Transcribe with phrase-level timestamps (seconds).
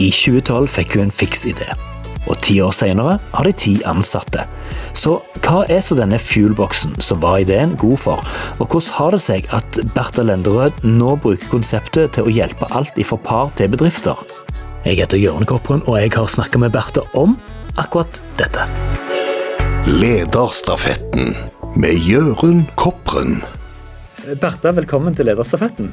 [0.00, 1.66] I 2012 fikk hun en fiks idé.
[2.28, 4.46] Og ti år senere har de ti ansatte.
[4.96, 8.24] Så hva er så denne fuelboksen som var ideen, god for?
[8.58, 12.96] Og hvordan har det seg at Bertha Lenderød nå bruker konseptet til å hjelpe alt
[13.00, 14.20] ifra par til bedrifter?
[14.86, 17.36] Jeg heter Jørn Kopperen, og jeg har snakka med Bertha om
[17.80, 18.64] akkurat dette.
[19.90, 21.34] Lederstafetten
[21.76, 23.42] med Jørund Kopperen.
[24.40, 25.92] Bertha, velkommen til Lederstafetten.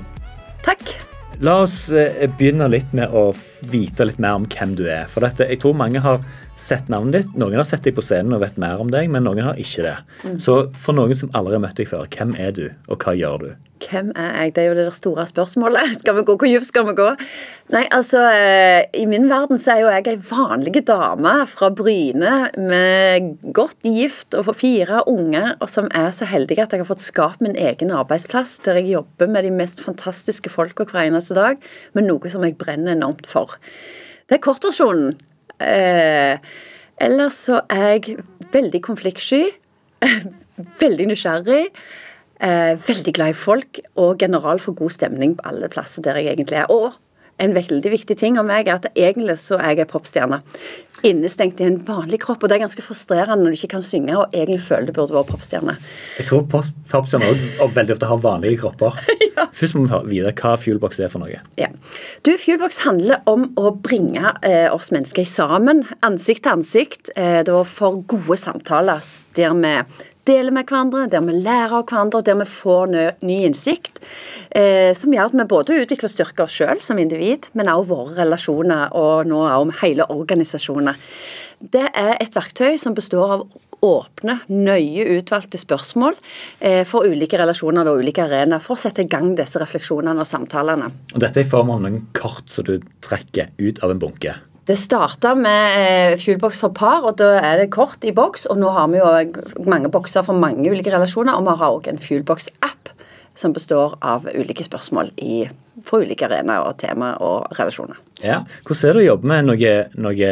[0.64, 1.07] Takk.
[1.46, 3.28] La oss eh, begynne litt med å
[3.70, 5.06] vite litt mer om hvem du er.
[5.12, 6.24] For dette, jeg tror mange har
[6.58, 7.38] sett navnet ditt.
[7.38, 9.86] Noen har sett deg på scenen og vet mer om deg, men noen har ikke
[9.86, 9.96] det.
[10.26, 10.38] Mm.
[10.42, 13.44] Så for noen som aldri har møtt deg før, hvem er du, og hva gjør
[13.44, 13.50] du?
[13.78, 14.54] Hvem er jeg?
[14.56, 15.92] Det er jo det der store spørsmålet.
[16.02, 16.34] Skal vi gå?
[16.34, 17.08] Hvor dypt skal vi gå?
[17.76, 22.34] Nei, altså, eh, I min verden så er jo jeg ei vanlig dame fra Bryne
[22.58, 26.90] med godt gift og får fire unger, og som er så heldig at jeg har
[26.90, 31.38] fått skapt min egen arbeidsplass, der jeg jobber med de mest fantastiske folka hver eneste
[31.38, 31.62] dag,
[31.94, 33.60] med noe som jeg brenner enormt for.
[34.28, 35.14] Det er kortversjonen.
[35.64, 36.38] Eh,
[37.02, 38.20] ellers så er jeg
[38.54, 39.44] veldig konfliktsky.
[40.84, 41.64] veldig nysgjerrig.
[42.38, 46.36] Eh, veldig glad i folk og general for god stemning på alle plasser der jeg
[46.38, 46.72] egentlig er.
[46.72, 46.94] Og
[47.42, 50.42] en veldig viktig ting om meg er at egentlig så er jeg popstjerne.
[51.06, 52.42] Innestengt i en vanlig kropp.
[52.44, 55.14] Og det er ganske frustrerende når du ikke kan synge og egentlig føler du burde
[55.14, 55.76] vært popstjerne.
[56.18, 58.98] Jeg tror pop- popstjerner også veldig ofte har vanlige kropper.
[59.58, 61.40] Først må vi vite hva Fuelbox er for noe.
[61.60, 61.70] Ja.
[62.26, 67.62] Du, Fuelbox handler om å bringe eh, oss mennesker sammen, ansikt til ansikt, eh, da
[67.68, 69.02] for gode samtaler
[69.38, 69.74] der vi
[70.28, 72.94] deler med hverandre, der vi lærer av hverandre, der vi får
[73.26, 74.02] ny innsikt.
[74.52, 78.18] Eh, som gjør at vi både utvikler styrker oss sjøl som individ, men også våre
[78.22, 81.00] relasjoner, og nå om hele organisasjoner.
[81.58, 83.48] Det er et verktøy som består av
[83.86, 86.16] åpne, nøye utvalgte spørsmål
[86.60, 90.30] eh, for ulike relasjoner og ulike arenaer, for å sette i gang disse refleksjonene og
[90.30, 90.90] samtalene.
[91.14, 94.34] Dette er i form av noen kart som du trekker ut av en bunke.
[94.68, 98.50] Det starta med eh, Fuelbox for par, og da er det kort i boks.
[98.52, 101.88] Og nå har vi jo mange bokser for mange ulike relasjoner, og vi har òg
[101.88, 102.92] en Fuelbox-app
[103.38, 105.46] som består av ulike spørsmål i,
[105.86, 108.00] for ulike arenaer og tema og relasjoner.
[108.20, 108.42] Ja.
[108.66, 110.32] Hvordan er det å jobbe med noe, noe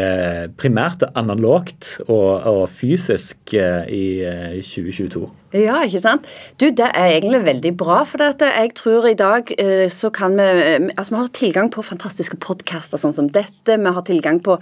[0.57, 5.29] primært analogt og, og fysisk eh, i eh, 2022?
[5.55, 6.25] Ja, ikke sant?
[6.59, 8.01] Du, Det er egentlig veldig bra.
[8.03, 8.45] For dette.
[8.45, 12.37] jeg tror i dag eh, så kan vi eh, altså Vi har tilgang på fantastiske
[12.43, 13.77] podkaster sånn som dette.
[13.77, 14.59] Vi har tilgang på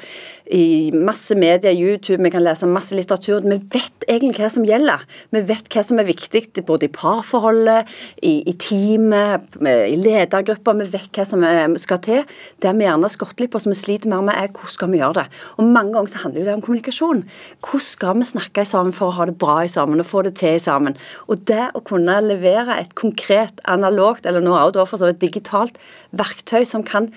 [0.94, 3.42] masse medier, YouTube, vi kan lese masse litteratur.
[3.42, 5.06] Vi vet egentlig hva som gjelder.
[5.32, 7.90] Vi vet hva som er viktig både i parforholdet,
[8.22, 10.78] i, i teamet, i ledergrupper.
[10.84, 12.22] Vi vet hva som eh, skal til.
[12.62, 14.94] Det vi gjerne har skått litt på, som vi sliter mer med, er hvordan skal
[14.94, 15.42] vi gjøre det.
[15.58, 17.26] Og Mange ganger så handler det om kommunikasjon.
[17.64, 20.60] Hvordan skal vi snakke sammen for å ha det bra sammen og få det til
[20.60, 20.98] i sammen?
[21.28, 25.80] Og det å kunne levere et konkret analogt, eller nå også for så vidt digitalt,
[26.12, 27.12] verktøy som kan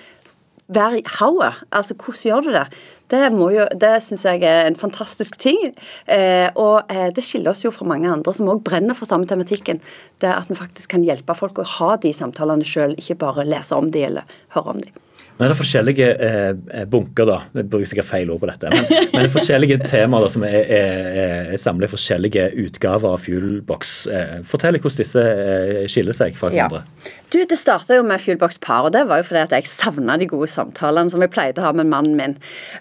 [0.67, 2.67] være i hauet, altså hvordan gjør du det?
[3.07, 5.71] Det, jo, det syns jeg er en fantastisk ting.
[6.11, 9.29] Eh, og eh, det skiller oss jo fra mange andre som òg brenner for samme
[9.29, 9.79] tematikken.
[10.19, 13.79] Det at vi faktisk kan hjelpe folk å ha de samtalene sjøl, ikke bare lese
[13.79, 14.91] om de eller høre om de.
[15.37, 17.37] Er det forskjellige eh, bunker, da.
[17.53, 18.71] Jeg bruker sikkert feil ord på dette.
[18.73, 21.09] Men, men det er forskjellige temaer da, som er, er,
[21.53, 23.93] er samlet i forskjellige utgaver av Fuelbox.
[24.09, 26.81] Eh, fortell hvordan disse eh, skiller seg fra hverandre.
[26.81, 27.13] Ja.
[27.29, 30.15] Du, Det starta jo med Fuelbox Par, og det var jo fordi at jeg savna
[30.15, 32.35] de gode samtalene som jeg pleide å ha med mannen min.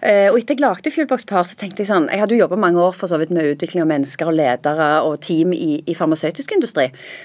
[0.07, 2.59] Eh, og etter jeg lagde Fuelbox Par, så tenkte jeg sånn Jeg hadde jo jobba
[2.62, 5.97] mange år for så vidt med utvikling av mennesker og ledere og team i, i
[5.99, 6.85] farmasøytisk industri.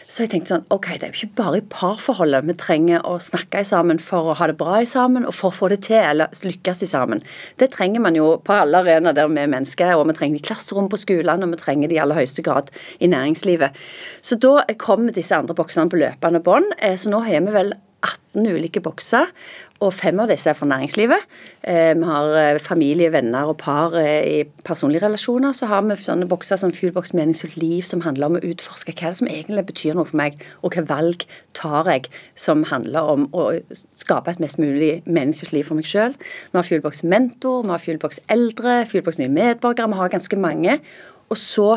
[0.10, 3.20] Så jeg tenkte sånn OK, det er jo ikke bare i parforholdet vi trenger å
[3.22, 6.34] snakke sammen for å ha det bra sammen og for å få det til eller
[6.42, 7.22] lykkes i sammen.
[7.62, 10.42] Det trenger man jo på alle arenaer der vi er mennesker, og vi trenger det
[10.42, 13.78] i klasserom på skolene, og vi trenger det i aller høyeste grad i næringslivet.
[14.26, 16.74] Så da kommer disse andre boksene på løpende bånd.
[16.82, 19.30] Eh, nå har vi vel 18 ulike bokser,
[19.82, 21.24] og fem av disse er for næringslivet.
[21.66, 25.56] Eh, vi har eh, familie, venner og par eh, i personlige relasjoner.
[25.58, 29.14] Så har vi sånne bokser som Fuelbox meningsfullt liv, som handler om å utforske hva
[29.18, 31.26] som egentlig betyr noe for meg, og hva valg
[31.58, 33.48] tar jeg som handler om å
[33.98, 36.14] skape et mest mulig meningsfullt liv for meg sjøl.
[36.54, 39.90] Vi har Fuelbox mentor, vi har Fuelbox eldre, Fuelbox nye medborgere.
[39.90, 40.78] Vi har ganske mange.
[41.32, 41.68] Og så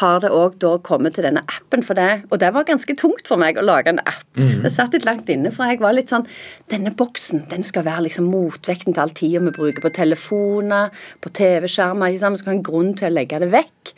[0.00, 3.40] har det òg kommet til denne appen for det, og det var ganske tungt for
[3.40, 4.26] meg å lage en app.
[4.34, 6.26] Det satt litt langt inne, for jeg var litt sånn
[6.72, 10.90] Denne boksen den skal være liksom motvekten til all tida vi bruker på telefoner,
[11.20, 12.10] på TV-skjermer.
[12.10, 12.38] ikke sant?
[12.38, 13.92] Vi skal ha en grunn til å legge det vekk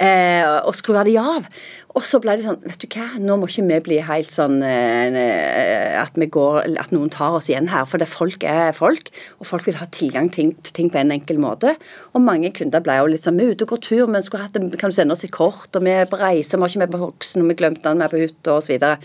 [0.00, 1.50] eh, og skru av de av.
[1.96, 4.58] Og så ble det sånn Vet du hva, nå må ikke vi bli helt sånn
[4.66, 7.86] eh, at, vi går, at noen tar oss igjen her.
[7.88, 9.08] For det folk er folk,
[9.40, 11.72] og folk vil ha tilgang til ting på en enkel måte.
[12.12, 14.44] Og mange kunder ble jo litt sånn Vi er ute og går tur, men skulle
[14.44, 16.84] hatt kan du sende oss et kort, og vi er på reise, vi har ikke
[16.84, 18.66] med på hoksen, og vi glemte den med på hytta, osv.
[18.66, 18.96] Så, videre.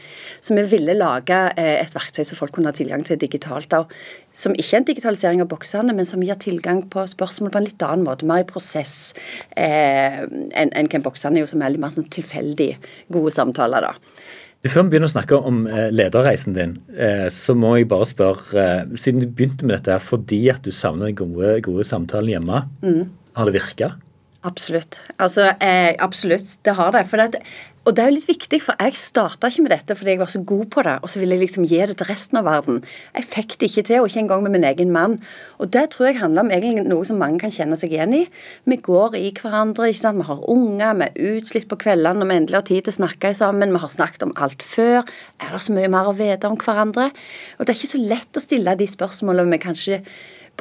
[0.43, 3.71] så vi ville lage eh, et verktøy som folk kunne ha tilgang til digitalt.
[3.77, 3.91] Og
[4.31, 7.67] som ikke er en digitalisering av boksene, men som gir tilgang på spørsmål på en
[7.67, 9.13] litt annen måte, mer i prosess
[9.59, 12.71] eh, enn en, hvem boksene, jo som er litt mer sånn tilfeldig
[13.11, 13.89] gode samtaler.
[13.89, 14.21] da.
[14.61, 18.61] Før vi begynner å snakke om eh, lederreisen din, eh, så må jeg bare spørre
[18.61, 22.63] eh, Siden du begynte med dette fordi at du savner den gode, gode samtalen hjemme,
[22.85, 23.01] mm.
[23.39, 23.95] har det virka?
[24.43, 25.01] Absolutt.
[25.21, 26.57] Altså, eh, absolutt.
[26.65, 27.05] Det har det.
[27.07, 27.41] For det,
[27.81, 30.29] og det er jo litt viktig, for jeg starta ikke med dette fordi jeg var
[30.29, 32.83] så god på det, og så ville jeg liksom gi det til resten av verden.
[33.17, 35.15] Jeg fikk det ikke til, og ikke engang med min egen mann.
[35.57, 38.23] Og det tror jeg handler om egentlig noe som mange kan kjenne seg igjen i.
[38.69, 40.21] Vi går i hverandre, ikke sant?
[40.21, 42.99] vi har unger, vi er utslitt på kveldene når vi endelig har tid til å
[42.99, 45.01] snakke sammen, vi har snakket om alt før.
[45.41, 47.09] Er det så mye mer å vite om hverandre?
[47.57, 50.03] Og det er ikke så lett å stille de spørsmålene vi kanskje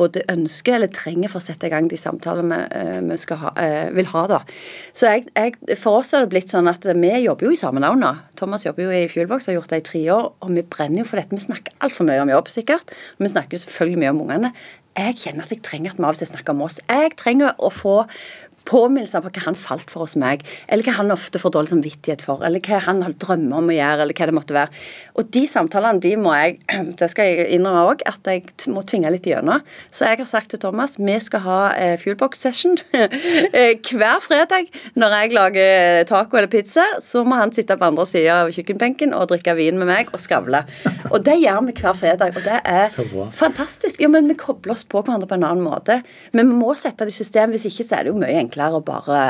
[0.00, 3.52] både ønsker eller trenger for å sette i gang de samtalene vi, uh, vi ha,
[3.54, 4.24] uh, vil ha.
[4.30, 4.40] da.
[4.96, 7.82] Så jeg, jeg, For oss har det blitt sånn at vi jobber jo i samme
[7.84, 8.12] navn nå.
[8.40, 11.08] Thomas jobber jo i Fuelbox, har gjort det i tre år, og vi brenner jo
[11.12, 11.36] for dette.
[11.36, 12.94] Vi snakker altfor mye om jobb, sikkert.
[13.20, 14.54] Vi snakker jo selvfølgelig mye om ungene.
[14.98, 16.80] Jeg kjenner at jeg trenger at vi av og til snakker om oss.
[16.88, 18.00] Jeg trenger å få
[18.70, 22.24] påminnelser på hva han falt for hos meg, eller hva han ofte får dårlig samvittighet
[22.24, 24.82] for, eller hva han drømmer om å gjøre, eller hva det måtte være.
[25.18, 26.58] Og de samtalene de må jeg
[27.00, 29.64] det skal jeg innrømme òg, at jeg må tvinge litt gjennom.
[29.94, 34.70] Så jeg har sagt til Thomas vi skal ha eh, fuelbox-session eh, hver fredag.
[35.00, 39.14] Når jeg lager taco eller pizza, så må han sitte på andre sida av kjøkkenbenken
[39.16, 40.62] og drikke vin med meg og skavle.
[41.10, 42.88] Og det gjør vi hver fredag, og det er
[43.36, 44.00] fantastisk.
[44.02, 46.00] Ja, men vi kobler oss på hverandre på en annen måte.
[46.36, 48.59] Men vi må sette det i system, hvis ikke så er det jo mye enklere
[48.60, 49.20] enklere å bare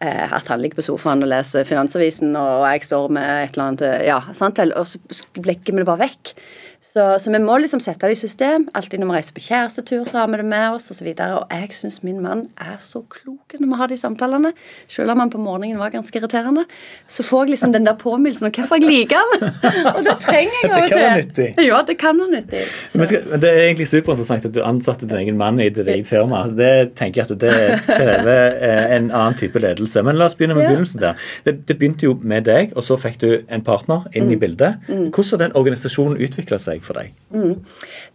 [0.00, 3.66] eh, at han ligger på sofaen og leser Finansavisen, og jeg står med et eller
[3.68, 4.58] annet Ja, sant?
[4.58, 4.98] Og så
[5.44, 6.34] legger vi det bare vekk.
[6.82, 8.62] Så, så, vi må liksom sette det i system.
[8.72, 11.10] Alltid når vi reiser på kjærestetur, så har vi det med oss, osv.
[11.10, 14.52] Og, så og jeg syns min mann er så klok når vi har de samtalene.
[14.88, 16.64] Selv om han på morgenen var ganske irriterende,
[17.04, 19.52] så får jeg liksom den der påminnelsen om hvorfor jeg liker han.
[19.94, 20.94] og det trenger jeg av og til.
[20.94, 21.48] Det kan være nyttig.
[21.66, 22.64] Ja, det kan være nyttig.
[22.94, 26.08] Men skal, det er egentlig superinteressant at du ansatte din egen mann i ditt eget
[26.08, 26.46] firma.
[26.48, 27.60] Det tenker jeg at det
[27.90, 30.00] krever eh, en annen type ledelse.
[30.06, 30.72] Men la oss begynne med ja.
[30.72, 31.28] begynnelsen der.
[31.44, 34.34] Det, det, begynte jo med deg, og så fikk du en partner inn mm.
[34.38, 34.80] i bildet.
[34.88, 35.06] Mm.
[35.12, 36.69] Hvordan har den organisasjonen utvikla seg?
[36.70, 37.12] Seg for deg?
[37.30, 37.60] Mm.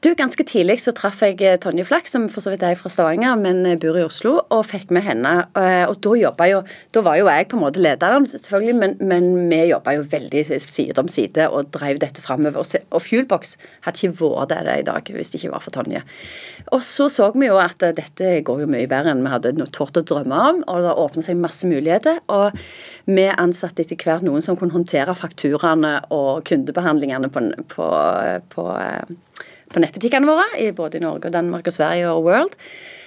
[0.04, 2.92] Du, Ganske tidlig så traff jeg eh, Tonje Flakk, som for så vidt er fra
[2.92, 5.34] Stavanger, men eh, bor i Oslo, og fikk med henne.
[5.56, 6.62] Eh, og da jobba jo
[6.96, 10.44] Da var jo jeg på en måte lederen, selvfølgelig, men, men vi jobba jo veldig
[10.64, 12.66] side om side og drev dette framover.
[12.92, 13.56] Og Fuelbox
[13.86, 16.04] hadde ikke vært det i dag hvis det ikke var for Tonje.
[16.74, 19.98] Og så så vi jo at dette går jo mye bedre enn vi hadde tort
[20.00, 22.20] å drømme om, og det åpnet seg masse muligheter.
[22.28, 22.58] og
[23.06, 27.92] vi ansatte etter hvert noen som kunne håndtere fakturaene og kundebehandlingene på, på,
[28.54, 29.40] på, eh,
[29.72, 32.60] på nettbutikkene våre, både i Norge, og Danmark, og Sverige og World.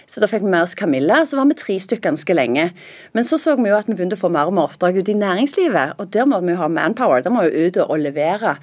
[0.09, 1.21] Så da fikk vi med oss Camilla.
[1.29, 2.71] Så var vi tre stykker ganske lenge.
[3.13, 5.13] Men så så vi jo at vi begynte å få mer og mer oppdrag ute
[5.13, 5.99] i næringslivet.
[6.01, 7.21] Og der må vi jo ha manpower.
[7.21, 8.55] Der må vi jo ut og levere.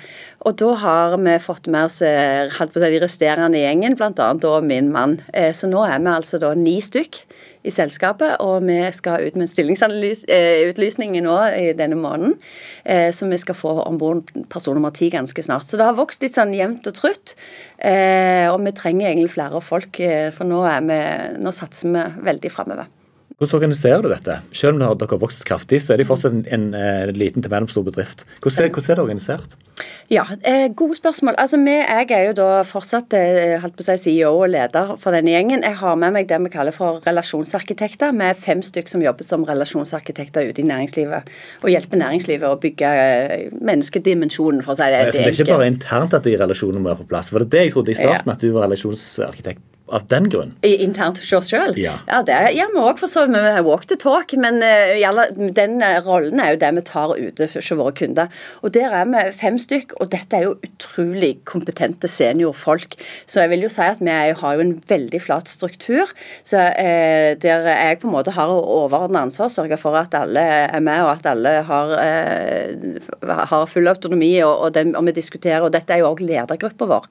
[0.42, 4.32] Og da har vi fått med oss eh, de resterende gjengen, bl.a.
[4.66, 5.20] min mann.
[5.34, 7.22] Eh, så nå er vi altså da ni stykk
[7.66, 12.36] i selskapet, og vi skal ut med en stillingsutlysning nå i denne måneden.
[12.84, 15.68] Eh, så vi skal få om bord person nummer ti ganske snart.
[15.68, 17.36] Så det har vokst litt sånn jevnt og trutt.
[17.78, 21.02] Eh, og vi trenger egentlig flere folk, eh, for nå, vi,
[21.42, 22.92] nå satser vi veldig framover.
[23.36, 24.38] Hvordan organiserer du dette?
[24.56, 27.52] Selv om dere har vokst kraftig, så er det fortsatt en, en, en liten til
[27.52, 28.24] mellomstor bedrift.
[28.40, 29.58] Hvordan er, hvordan er, det organisert?
[30.08, 31.36] Ja, eh, Gode spørsmål.
[31.38, 34.96] Altså, vi, Jeg er jo da fortsatt eh, holdt på å si, CEO og leder
[35.02, 35.68] for denne gjengen.
[35.68, 38.16] Jeg har med meg det vi kaller for relasjonsarkitekter.
[38.16, 41.36] Vi er fem stykker som jobber som relasjonsarkitekter ute i næringslivet.
[41.66, 45.06] Og hjelper næringslivet å bygge eh, menneskedimensjonen, for å si det.
[45.10, 47.36] Ja, så det er ikke bare internt at de relasjonene må være på plass?
[47.36, 48.40] Var det det jeg trodde i starten, ja.
[48.40, 49.75] at du var relasjonsarkitekt?
[49.88, 50.54] Av den grunn?
[50.66, 51.76] Internt hos oss sjøl?
[51.78, 52.00] Ja.
[52.10, 53.38] ja, det gjør vi òg, for så vidt.
[53.38, 54.34] Vi walk the talk.
[54.42, 55.22] Men uh,
[55.54, 58.32] den uh, rollen er jo det vi tar ute hos våre kunder.
[58.66, 62.98] Og Der er vi fem stykk, og dette er jo utrolig kompetente seniorfolk.
[63.30, 66.10] Så jeg vil jo si at vi har jo en veldig flat struktur.
[66.44, 70.82] Så eh, Der jeg på en måte har overordnet ansvar, sørger for at alle er
[70.84, 71.94] med, og at alle har,
[73.52, 75.62] har full autonomi, og, og, den, og vi diskuterer.
[75.62, 77.10] og Dette er jo òg ledergruppa vår.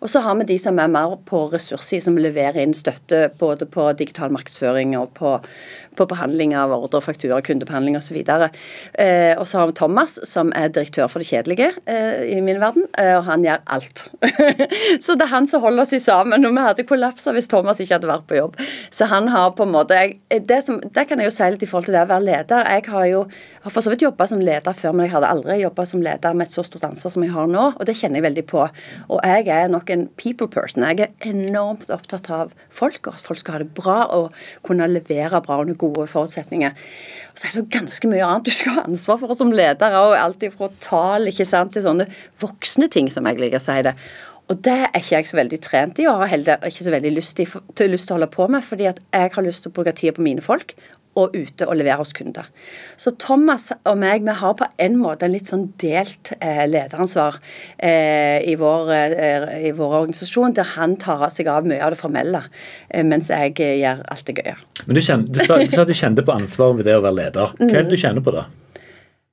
[0.00, 3.68] Og så har vi de som er mer på ressurssiden, som leverer inn støtte både
[3.70, 5.38] på digital markedsføring og på
[5.96, 8.18] på behandling av ordre, faktura, kundebehandling osv.
[8.22, 12.60] Eh, og så har vi Thomas, som er direktør for det kjedelige eh, i min
[12.62, 14.06] verden, eh, og han gjør alt.
[15.04, 16.46] så det er han som holder oss sammen.
[16.46, 18.56] Og vi hadde kollapsa hvis Thomas ikke hadde vært på jobb.
[18.94, 21.64] Så han har på en måte jeg, det, som, det, kan jeg jo si litt
[21.64, 22.66] i forhold til det å være leder.
[22.76, 23.24] Jeg har jo
[23.66, 26.36] har for så vidt jobba som leder før, men jeg hadde aldri jobba som leder
[26.36, 28.62] med et så stort ansvar som jeg har nå, og det kjenner jeg veldig på.
[29.10, 30.84] Og jeg er nok en people person.
[30.86, 34.36] Jeg er enormt opptatt av folk, og at folk skal ha det bra og
[34.66, 36.76] kunne levere bra under gode gode forutsetninger.
[37.30, 39.98] Og så er det jo ganske mye annet du skal ha ansvar for som leder.
[39.98, 42.08] og Alt fra tall ikke sant, til sånne
[42.40, 43.96] voksne ting, som jeg liker å si det.
[44.46, 47.10] Og det er ikke jeg så veldig trent i, og har heller ikke så veldig
[47.16, 49.94] lyst til, til å holde på med, fordi at jeg har lyst til å bruke
[49.96, 50.76] tida på mine folk,
[51.16, 52.48] og ute og levere hos kunder.
[53.00, 57.38] Så Thomas og meg vi har på en måte en litt sånn delt eh, lederansvar
[57.78, 62.00] eh, i, vår, eh, i, vår, organisasjon, der han tar seg av mye av det
[62.00, 62.44] formelle,
[62.90, 64.56] eh, mens jeg eh, gjør alt det gøye.
[64.84, 67.20] Men du, kjenner, du, sa, du sa du kjente på ansvaret ved det å være
[67.22, 67.56] leder.
[67.58, 68.46] Hva er det du kjenner på da?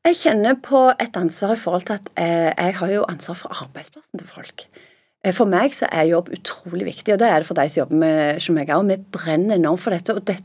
[0.04, 3.64] Jeg kjenner på et ansvar i forhold til at eh, jeg har jo ansvar for
[3.64, 4.66] arbeidsplassen til folk.
[5.24, 7.80] Eh, for meg så er jobb utrolig viktig, og det er det for de som
[7.84, 8.90] jobber med som jeg òg.
[8.90, 10.16] Vi brenner enormt for dette.
[10.16, 10.36] og det,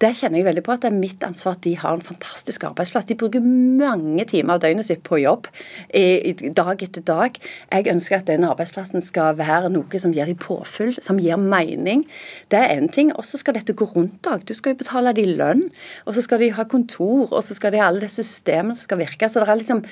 [0.00, 2.64] det, kjenner jeg veldig på at det er mitt ansvar at de har en fantastisk
[2.64, 3.08] arbeidsplass.
[3.10, 5.50] De bruker mange timer av døgnet sitt på jobb
[5.92, 7.36] i, dag etter dag.
[7.68, 12.06] Jeg ønsker at den arbeidsplassen skal være noe som gir dem påfyll, som gir mening.
[12.48, 13.12] Det er én ting.
[13.12, 14.48] Og så skal dette gå rundt òg.
[14.48, 15.68] Du skal jo betale dem lønn,
[16.06, 18.88] og så skal de ha kontor, og så skal de ha alle de systemene som
[18.88, 19.28] skal virke.
[19.28, 19.84] Så det er liksom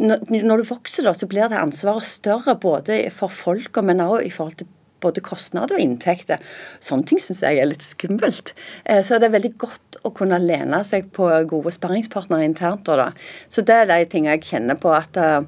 [0.00, 4.34] når, du vokser, da, så blir det ansvaret større både for folka, men også i
[4.34, 6.42] forhold til både kostnader og inntekter.
[6.82, 8.54] Sånne ting syns jeg er litt skummelt.
[8.84, 12.88] Eh, så det er veldig godt å kunne lene seg på gode sparringspartnere internt.
[12.88, 13.10] Da.
[13.48, 15.40] Så det er de tingene jeg kjenner på at eh,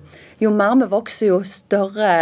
[0.42, 2.12] jo mer vi vokser, jo større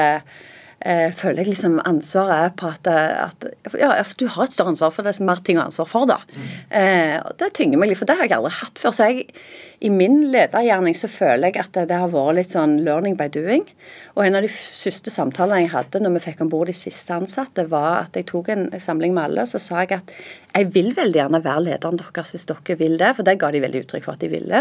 [0.81, 4.95] eh, føler jeg liksom ansvaret er på at, at, ja, du har et større ansvar
[4.95, 6.11] for det så mer ting å ha ansvar for.
[6.11, 6.21] da.
[6.35, 6.53] Mm.
[6.81, 8.97] Eh, Det tynger meg litt, for det har jeg aldri hatt før.
[8.97, 9.29] så jeg
[9.81, 13.31] i min ledergjerning så føler jeg at det, det, har vært litt sånn learning by
[13.33, 13.63] doing.
[14.13, 17.15] Og en av de første samtalene jeg hadde når vi fikk om bord de siste
[17.17, 20.13] ansatte, var at jeg tok en samling med alle, og så sa jeg at
[20.51, 23.63] jeg vil veldig gjerne være lederen deres hvis dere vil det, for det ga de
[23.65, 24.61] veldig uttrykk for at de ville.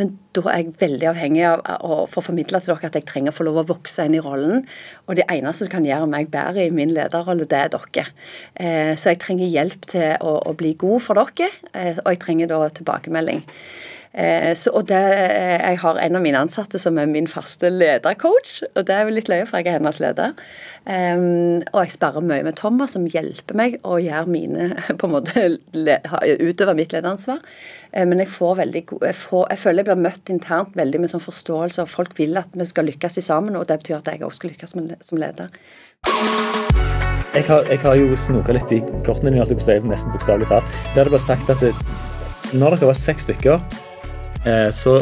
[0.00, 3.34] Men da er jeg veldig avhengig av å få formidla til dere at jeg trenger
[3.34, 4.64] å få lov å vokse inn i rollen.
[5.06, 8.08] Og det eneste som kan gjøre meg bedre i min lederrolle, det er dere.
[8.58, 12.50] Eh, så jeg trenger hjelp til å bli god for dere, eh, og jeg trenger
[12.50, 13.44] da tilbakemelding.
[14.12, 17.68] Eh, så, og det, eh, Jeg har en av mine ansatte som er min faste
[17.70, 20.34] ledercoach, og det er jo litt løye, for jeg er hennes leder.
[20.88, 25.12] Um, og jeg sperrer mye med Thomas, som hjelper meg å gjøre mine på en
[25.12, 25.44] måte
[26.40, 27.42] utøve mitt lederansvar.
[27.92, 31.24] Um, men jeg får veldig jeg, jeg føler jeg blir møtt internt veldig med sånn
[31.24, 34.24] forståelse, og folk vil at vi skal lykkes i sammen, og det betyr at jeg
[34.24, 35.52] også skal lykkes med, som leder.
[37.36, 39.44] Jeg har, jeg har jo snoka litt i kortene dine,
[39.90, 40.78] nesten bokstavelig talt.
[40.94, 41.74] Der er det bare sagt at det,
[42.56, 43.60] når dere var seks stykker
[44.72, 44.94] så,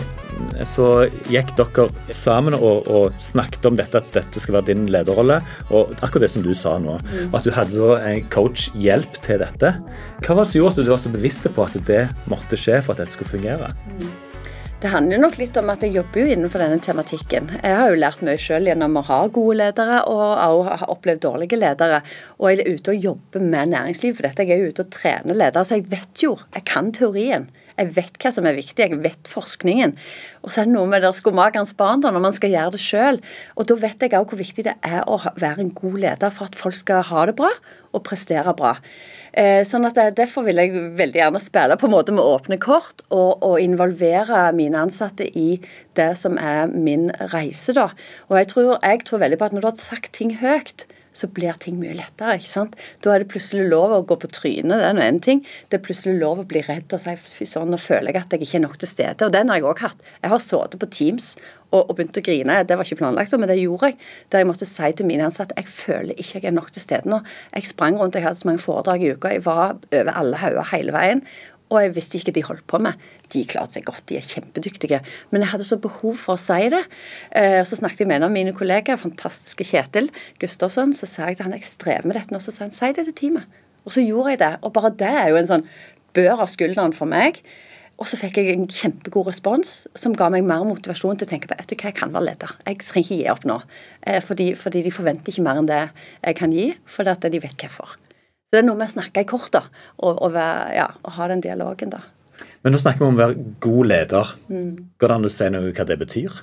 [0.66, 0.86] så,
[1.30, 5.40] gikk dere sammen og, og, snakket om dette, at dette skal være din lederrolle.
[5.70, 7.34] Og akkurat det som du sa nå, mm.
[7.36, 9.74] at du hadde en coach-hjelp til dette.
[10.22, 12.80] Hva var det som gjorde at du var så bevisst på at det måtte skje
[12.82, 13.72] for at dette skulle fungere?
[13.96, 14.14] Mm.
[14.76, 17.48] Det handler nok litt om at jeg jobber jo innenfor denne tematikken.
[17.62, 21.22] Jeg har jo lært mye selv gjennom å ha gode ledere, og også har opplevd
[21.24, 22.02] dårlige ledere.
[22.36, 24.44] Og jeg er ute og jobber med næringsliv for dette.
[24.44, 27.48] Jeg er jo ute og trener ledere, så jeg vet jo, jeg kan teorien.
[27.76, 29.92] Jeg vet hva som er viktig, jeg vet forskningen.
[30.42, 32.80] Og så er det noe med det skomakerens barn da, når man skal gjøre det
[32.82, 33.20] sjøl.
[33.56, 36.48] Og da vet jeg òg hvor viktig det er å være en god leder for
[36.48, 37.52] at folk skal ha det bra
[37.92, 38.74] og prestere bra.
[39.36, 43.02] Eh, sånn at Derfor vil jeg veldig gjerne spille på en måte med åpne kort
[43.10, 45.60] og, og, involvere mine ansatte i
[45.98, 47.76] det som er min reise.
[47.76, 47.90] da.
[48.30, 51.28] Og jeg tror, jeg tror veldig på at når du har sagt ting høyt, så
[51.32, 52.36] blir ting mye lettere.
[52.36, 52.76] ikke sant?
[53.04, 55.44] Da er det plutselig lov å gå på trynet, det er nå én ting.
[55.70, 58.36] Det er plutselig lov å bli redd og si fy sånn, nå føler jeg at
[58.36, 59.28] jeg ikke er nok til stede.
[59.28, 60.04] Og den har jeg òg hatt.
[60.20, 61.32] Jeg har sittet på Teams
[61.72, 62.60] og, og begynt å grine.
[62.68, 63.98] Det var ikke planlagt, men det gjorde jeg.
[64.32, 67.10] Der jeg måtte si til mine ansatte jeg føler ikke jeg er nok til stede
[67.10, 67.22] nå.
[67.54, 69.34] Jeg sprang rundt, jeg hadde så mange foredrag i uka.
[69.34, 71.24] Jeg var over alle hauger hele veien.
[71.66, 73.06] Og jeg visste ikke hva de holdt på med.
[73.34, 75.00] De klarte seg godt, de er kjempedyktige.
[75.32, 76.84] Men jeg hadde så behov for å si det.
[77.34, 80.94] Eh, så snakket jeg med en av mine kollegaer, fantastiske Kjetil Gustavsson.
[80.94, 83.08] Så sa jeg til han jeg strever med dette nå, så sa han si det
[83.08, 83.58] til teamet.
[83.86, 84.52] Og så gjorde jeg det.
[84.62, 85.66] Og bare det er jo en sånn
[86.16, 87.42] bør av skulderen for meg.
[87.96, 91.48] Og så fikk jeg en kjempegod respons som ga meg mer motivasjon til å tenke
[91.48, 92.56] på vet du hva, jeg kan være leder.
[92.66, 93.60] Jeg trenger ikke gi opp nå.
[94.06, 95.86] Eh, fordi, fordi de forventer ikke mer enn det
[96.20, 97.96] jeg kan gi, fordi at de vet hvorfor.
[98.46, 99.64] Så det er noe med å snakke i kort da,
[99.98, 100.36] og, og,
[100.72, 101.90] ja, og ha den dialogen.
[101.90, 102.04] da.
[102.62, 104.36] Men nå snakker vi om å være god leder.
[104.50, 104.68] Mm.
[104.98, 106.38] Går det an å si noe hva det betyr?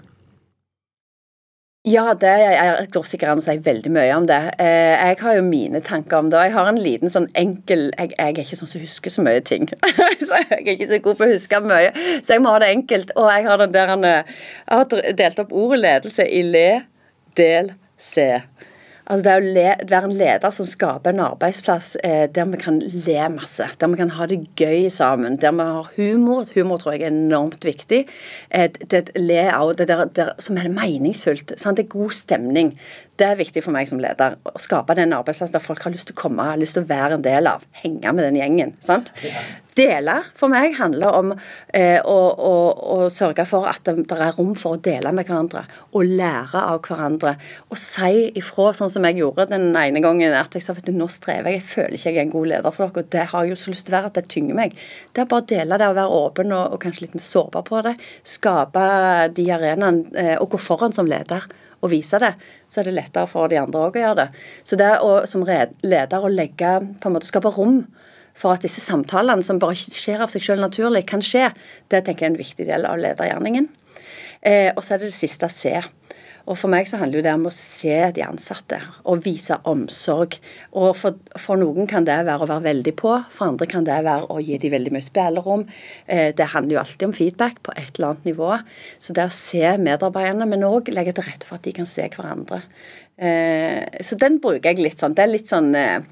[1.84, 4.38] Ja, det jeg går sikkert an å si veldig mye om det.
[4.64, 6.38] Eh, jeg har jo mine tanker om det.
[6.40, 9.26] og Jeg har en liten sånn enkel Jeg, jeg er ikke sånn som husker så
[9.26, 9.68] mye ting.
[10.28, 11.92] så Jeg er ikke så god på å huske mye.
[12.24, 13.12] Så jeg må ha det enkelt.
[13.20, 14.24] Og jeg har den der Jeg
[14.72, 16.70] har delt opp ordet ledelse i le,
[17.36, 18.30] del, se.
[19.04, 19.32] Altså det
[19.64, 23.68] er å være en leder som skaper en arbeidsplass eh, der vi kan le masse.
[23.80, 25.36] Der vi kan ha det gøy sammen.
[25.42, 26.48] Der vi har humor.
[26.56, 28.06] Humor tror jeg er enormt viktig.
[28.50, 31.52] Eh, det, le av det der, der, som er meningsfullt.
[31.60, 31.82] Sant?
[31.82, 32.72] Det er god stemning.
[33.20, 34.38] Det er viktig for meg som leder.
[34.40, 36.92] Å skape den arbeidsplassen der folk har lyst til å komme, har lyst til å
[36.94, 37.68] være en del av.
[37.84, 38.74] Henge med den gjengen.
[38.88, 39.12] sant?
[39.74, 42.54] Dele for meg handler om eh, å, å,
[42.94, 45.64] å, sørge for at det, det, er rom for å dele med hverandre.
[45.98, 47.34] Og lære av hverandre.
[47.74, 50.36] Og si ifra, sånn som jeg gjorde den ene gangen.
[50.38, 52.76] At jeg sa du, nå strever jeg, jeg føler ikke jeg er en god leder
[52.76, 53.04] for dere.
[53.04, 54.78] Og det har jo så lyst til å være at det tynger meg.
[55.14, 57.68] Det er bare å dele det og være åpen og, og kanskje litt mer sårbar
[57.70, 57.98] på det.
[58.36, 58.88] Skape
[59.34, 61.50] de arenaene eh, og gå foran som leder
[61.84, 62.32] og vise det,
[62.70, 64.44] så er det lettere for de andre òg å gjøre det.
[64.64, 67.82] Så det å som leder å legge, på en måte skape rom
[68.38, 71.52] for at disse samtalene, som bare ikke skjer av seg selv naturlig, kan skje,
[71.94, 73.70] det tenker jeg er en viktig del av ledergjerningen.
[74.44, 75.78] Eh, og så er det det siste se.
[76.44, 80.36] Og For meg så handler det om å se de ansatte og vise omsorg.
[80.76, 84.02] Og for, for, noen kan det være å være veldig på, for andre kan det
[84.04, 85.64] være å gi dem veldig mye spillerom.
[86.04, 88.52] Eh, det handler jo alltid om feedback på et eller annet nivå.
[89.00, 92.10] Så det å se medarbeiderne, men òg legge til rette for at de kan se
[92.12, 92.60] hverandre.
[93.16, 95.16] Eh, så den bruker jeg litt sånn.
[95.16, 96.04] Det er litt sånn eh,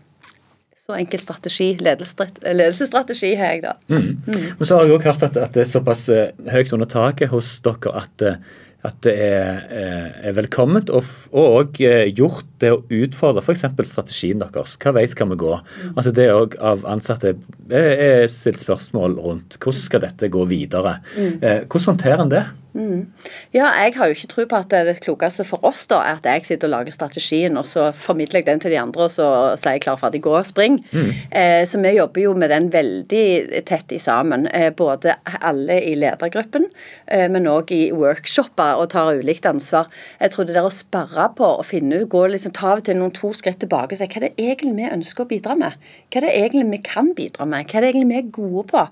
[0.82, 3.76] så enkel strategi, ledelsesstrategi har jeg da.
[3.92, 4.18] Mm.
[4.26, 4.42] Mm.
[4.58, 7.30] Men så har jeg òg hørt at, at, det er såpass uh, høyt under taket
[7.30, 11.78] hos dere at, uh, at det er, uh, er velkomment, og òg
[12.18, 13.68] gjort det å utfordre f.eks.
[13.92, 14.74] strategien deres.
[14.82, 15.54] Hva vei skal vi gå?
[15.62, 16.02] Mm.
[16.02, 20.98] At det òg av ansatte er, er stilt spørsmål rundt hvordan skal dette gå videre.
[21.14, 21.38] Mm.
[21.70, 22.46] hvordan håndterer en det?
[22.74, 23.12] Mm.
[23.52, 26.20] Ja, jeg har jo ikke tro på at det, det klokeste for oss da, er
[26.22, 29.12] at jeg sitter og lager strategien, og så formidler jeg den til de andre, og
[29.12, 29.28] så
[29.60, 30.80] sier jeg klar, ferdig, gå spring.
[30.94, 31.10] Mm.
[31.42, 33.26] Eh, så vi jobber jo med den veldig
[33.68, 34.48] tett i sammen.
[34.56, 36.70] Eh, både alle i ledergruppen,
[37.08, 39.92] eh, men òg i workshopper, og tar ulikt ansvar.
[40.22, 43.14] Jeg tror det der å sperre på og finne ut, gå liksom, ta til noen
[43.16, 45.76] to skritt tilbake og si hva er det egentlig vi ønsker å bidra med?
[46.08, 47.68] Hva er det egentlig vi kan bidra med?
[47.68, 48.86] Hva er det egentlig vi er gode på?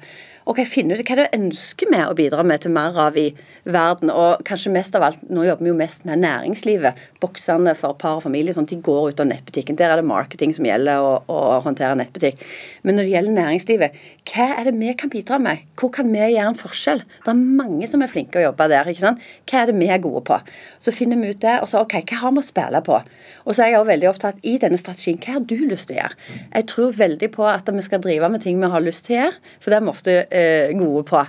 [0.50, 3.28] Ok, finne ut hva du ønsker med å bidra med til mer av i
[3.70, 4.10] verden.
[4.10, 6.98] Og kanskje mest av alt, nå jobber vi jo mest med næringslivet.
[7.22, 9.78] Boksene for par og familie, sånn de går ut av nettbutikken.
[9.80, 12.42] Der er det marketing som gjelder, å, å håndtere nettbutikk.
[12.82, 15.66] Men når det gjelder næringslivet, hva er det vi kan bidra med?
[15.80, 17.04] Hvor kan vi gjøre en forskjell?
[17.26, 18.90] Det er mange som er flinke å jobbe der.
[18.90, 19.30] ikke sant?
[19.50, 20.40] Hva er det vi er gode på?
[20.82, 23.00] Så finner vi ut det, og så ok, hva har vi å spille på?
[23.46, 25.98] Og så er jeg også veldig opptatt i denne strategien, hva har du lyst til
[25.98, 26.18] å gjøre?
[26.54, 29.22] Jeg tror veldig på at vi skal drive med ting vi har lyst til å
[29.24, 30.39] gjøre, for det er vi ofte eh,
[30.80, 31.22] gode på.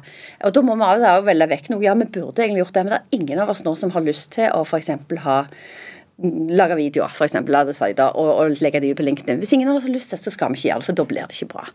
[0.46, 1.84] Og Da må vi også velge vekk noe.
[1.84, 4.04] Ja, vi burde egentlig gjort det, men det er ingen av oss nå som har
[4.06, 4.90] lyst til å f.eks.
[5.24, 9.40] ha mm, lage videoer, for eksempel, og, og legge de på LinkedIn.
[9.42, 11.00] Hvis ingen av oss har lyst til det, så skal vi ikke gjøre det, for
[11.00, 11.66] da blir det ikke bra.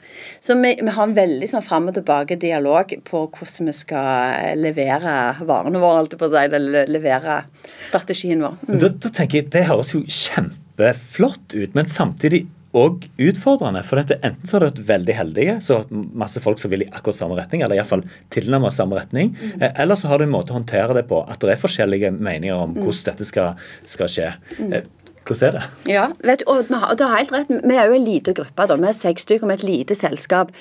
[0.44, 5.16] Så vi, vi har en veldig sånn fram og tilbake-dialog på hvordan vi skal levere
[5.46, 8.60] varene våre, holdt på å eller levere strategien vår.
[8.68, 8.78] Mm.
[8.84, 12.46] Da, da tenker jeg, Det høres jo kjempeflott ut, men samtidig
[12.76, 13.82] og utfordrende.
[13.88, 16.84] For dette, enten så har det vært veldig heldige, så har masse folk som vil
[16.84, 18.04] i akkurat samme retning, eller iallfall
[18.36, 19.32] tilnærmet samme retning.
[19.36, 19.56] Mm.
[19.62, 22.12] Eh, eller så har du en måte å håndtere det på, at det er forskjellige
[22.18, 23.08] meninger om hvordan mm.
[23.10, 24.30] dette skal, skal skje.
[24.60, 24.78] Mm.
[25.26, 25.90] Hvordan er det?
[25.90, 27.50] Ja, vet du, og du har helt rett.
[27.50, 28.68] Vi er jo en liten gruppe.
[28.70, 30.52] da, Vi er seks stykker med et lite selskap.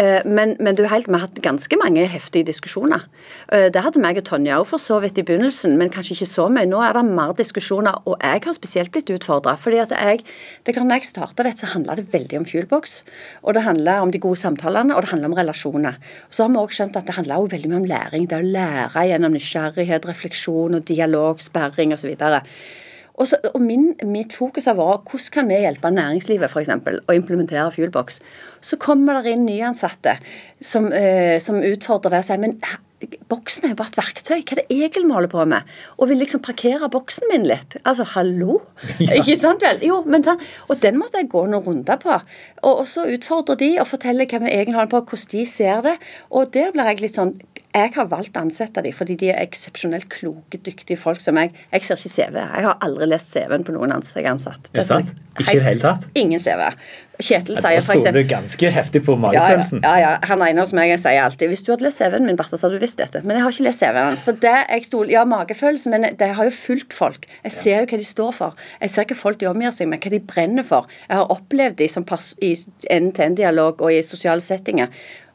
[0.00, 3.04] Eh, men, men du helt, vi har hatt ganske mange heftige diskusjoner.
[3.52, 6.30] Eh, det hadde meg og Tonje òg for så vidt i begynnelsen, men kanskje ikke
[6.30, 6.64] så mye.
[6.70, 9.56] Nå er det mer diskusjoner, og jeg har spesielt blitt utfordra.
[9.60, 10.24] fordi at jeg,
[10.64, 13.02] det er jeg starta dette, så handla det veldig om Fuelbox.
[13.42, 16.00] Og det handla om de gode samtalene, og det handla om relasjoner.
[16.30, 18.24] Så har vi òg skjønt at det handler veldig mye om læring.
[18.28, 22.16] Det å lære gjennom nysgjerrighet, refleksjon og dialog, sperring osv.
[23.14, 26.98] Og, så, og min, mitt fokus har vært hvordan kan vi hjelpe næringslivet for eksempel,
[27.06, 28.18] å implementere Fuelbox.
[28.64, 30.16] Så kommer det inn nyansatte
[30.58, 32.58] som, eh, som utfordrer det og sier men
[33.28, 34.36] boksen er jo bare et verktøy.
[34.40, 35.66] Hva er det Egil måler på med?
[35.98, 37.78] Og vil liksom parkere boksen min litt.
[37.84, 38.60] Altså, hallo?
[39.04, 39.18] Ja.
[39.18, 39.80] Ikke sant vel?
[39.84, 42.14] Jo, men den, Og den måtte jeg gå noen runder på.
[42.62, 45.96] Og, og så utfordre de og fortelle hvem egentlig holder på, hvordan de ser det.
[46.30, 47.34] Og der blir jeg litt sånn
[47.74, 51.50] jeg har valgt å ansette dem fordi de er eksepsjonelt kloke, dyktige folk som jeg.
[51.72, 52.36] Jeg ser ikke CV.
[52.38, 54.70] Jeg har aldri lest CV-en på noen jeg har ansatt.
[54.70, 55.10] Det er sant?
[55.34, 56.06] Ikke i det hele tatt?
[56.14, 56.62] Ingen CV.
[57.20, 59.82] Kjetil sier eksempel Da stoler du ganske heftig på magefølelsen.
[59.84, 62.38] Ja, ja, ja, Han ene hos meg sier alltid hvis du hadde lest CV-en min,
[62.38, 63.22] Bertha, så hadde du visst dette.
[63.22, 64.24] Men jeg har ikke lest CV-en hans.
[64.26, 67.28] For det jeg stol, Ja, magefølelsen, men det har jo fulgt folk.
[67.44, 68.62] Jeg ser jo hva de står for.
[68.80, 70.90] Jeg ser hva folk de omgir seg med, hva de brenner for.
[71.08, 72.06] Jeg har opplevd de som
[72.42, 72.54] i
[72.90, 74.90] en-til-en-dialog og i sosiale settinger.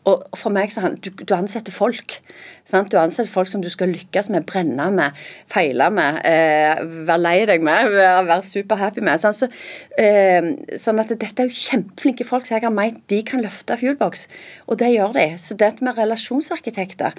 [0.08, 2.20] Og for meg så han, du, du ansetter folk.
[2.70, 2.92] Sant?
[2.94, 5.18] Du ansetter folk som du skal lykkes med, brenne med,
[5.50, 7.90] feile med, eh, være lei deg med,
[8.30, 9.20] være superhappy med.
[9.22, 9.40] Sant?
[9.40, 9.50] Så,
[9.98, 13.78] eh, sånn at dette er jo kjempeflinke folk så jeg har ment de kan løfte
[13.80, 14.28] Fuelbox,
[14.68, 15.28] og det gjør de.
[15.42, 17.18] Så dette med relasjonsarkitekter,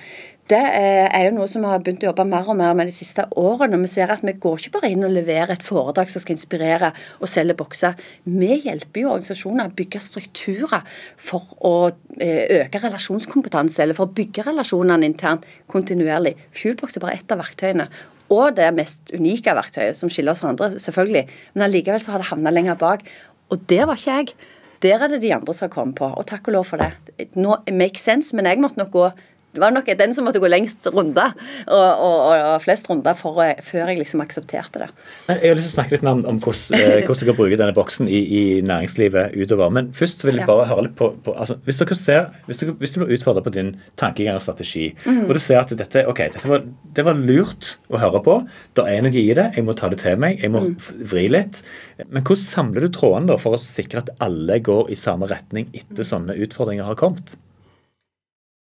[0.51, 2.95] det er jo noe som vi har begynt å jobbe mer og mer med de
[2.95, 3.79] siste årene.
[3.85, 6.91] Vi ser at vi går ikke bare inn og leverer et foredrag som skal inspirere
[7.21, 7.95] og selge bokser.
[8.27, 10.83] Vi hjelper jo organisasjoner å bygge strukturer
[11.15, 11.75] for å
[12.19, 15.40] eh, øke relasjonskompetanse, eller for å bygge relasjonene internt
[15.71, 16.37] kontinuerlig.
[16.57, 17.89] Fuelbox er bare ett av verktøyene.
[18.31, 21.25] Og det mest unike verktøyet som skiller oss fra andre, selvfølgelig.
[21.55, 23.03] Men allikevel så har det havna lenger bak.
[23.51, 24.35] Og det var ikke jeg.
[24.81, 27.27] Der er det de andre som har kommet på, og takk og lov for det.
[27.37, 29.09] Nå makes sense, men jeg måtte nok gå
[29.51, 31.33] det var nok den som måtte gå lengst runder,
[31.67, 32.19] og, og,
[32.53, 34.89] og flest runder for, før jeg liksom aksepterte det.
[35.27, 37.31] Men jeg har lyst til å snakke litt mer om, om hvordan, eh, hvordan, du
[37.33, 39.73] kan bruke denne boksen i, i, næringslivet utover.
[39.75, 42.77] Men først vil jeg bare høre litt på, på altså, hvis, dere ser, hvis, dere,
[42.79, 45.25] hvis du blir utfordret på din tankegang og strategi, mm.
[45.27, 46.63] og du ser at dette, okay, dette var,
[46.95, 48.39] det var lurt å høre på,
[48.79, 50.79] det er noe i det, jeg må ta det til meg, jeg må mm.
[51.11, 51.65] vri litt.
[52.07, 56.07] Men hvordan samler du trådene for å sikre at alle går i samme retning etter
[56.07, 57.35] sånne utfordringer har kommet?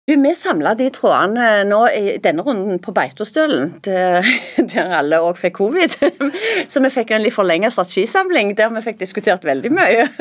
[0.07, 4.21] Du, Vi samla de trådene nå i denne runden på Beitostølen, der,
[4.99, 5.95] alle òg fikk covid.
[6.71, 10.05] Så vi fikk en litt forlenget strategisamling der vi fikk diskutert veldig mye.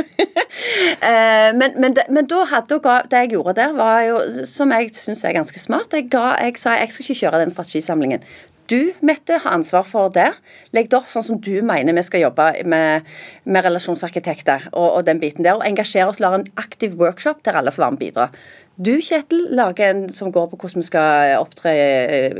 [1.04, 2.76] Eh, men, men, men da hadde
[3.10, 5.92] det jeg gjorde der, var jo, som jeg syns er ganske smart.
[5.92, 8.22] Jeg, ga, jeg sa jeg skal ikke kjøre den strategisamlingen.
[8.70, 10.30] Du, Mette, har ansvar for det.
[10.72, 13.04] Legg det opp sånn som du mener vi skal jobbe med,
[13.44, 15.58] med relasjonsarkitekter og, og, den biten der.
[15.58, 18.28] Og engasjere oss, la en aktiv workshop der alle får være med og bidra.
[18.74, 21.70] Du, Kjetil, lager en som går på hvordan vi skal opptre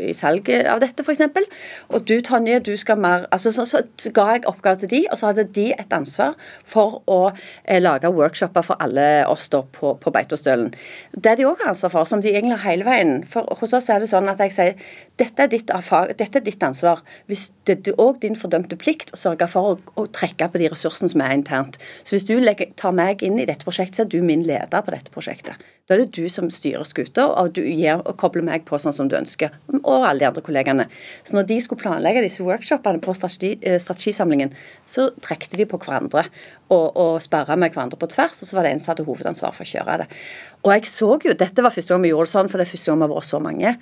[0.02, 1.20] i salget av dette, f.eks.
[1.94, 5.20] Og du, Tonje, du skal mer altså så, så, ga jeg oppgave til de, og
[5.20, 6.34] så hadde de et ansvar
[6.66, 10.72] for å eh, lage workshoper for alle oss da på, på Beitostølen.
[11.14, 13.14] Det de òg har ansvar for, som de egentlig har hele veien.
[13.30, 14.74] For hos oss er det sånn at jeg sier
[15.22, 17.04] dette er ditt, dette er ditt ansvar.
[17.30, 20.74] Hvis det er òg din fordømte plikt å sørge for å, å, trekke på de
[20.74, 21.78] ressursene som er internt.
[22.02, 24.82] Så hvis du legger, tar meg inn i dette prosjektet, så er du min leder
[24.82, 25.62] på dette prosjektet.
[25.84, 28.94] Da er det du som styrer skuta, og du gir, og kobler meg på sånn
[28.96, 29.52] som du ønsker.
[29.82, 30.86] Og alle de andre kollegaene.
[31.28, 34.54] Så når de skulle planlegge disse workshopene på strategi, eh, strategisamlingen,
[34.88, 36.24] så trekte de på hverandre
[36.72, 39.52] og, og sperra med hverandre på tvers, og så var det en som hadde hovedansvar
[39.52, 40.08] for å kjøre det.
[40.64, 42.72] Og jeg så jo, dette var første gang vi gjorde det sånn, for det er
[42.72, 43.76] første gang vi har vært så mange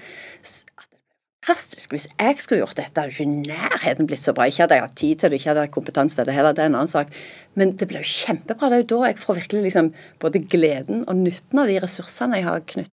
[1.43, 1.91] fantastisk.
[1.91, 4.47] Hvis jeg skulle gjort dette, hadde ikke nærheten blitt så bra.
[4.47, 6.55] Ikke hadde jeg hatt tid til det, ikke hadde jeg hatt kompetanse til det heller,
[6.55, 7.13] det er en annen sak.
[7.59, 8.71] Men det ble jo kjempebra.
[8.71, 12.41] Det er jo da jeg får virkelig liksom både gleden og nytten av de ressursene
[12.41, 12.97] jeg har knyttet.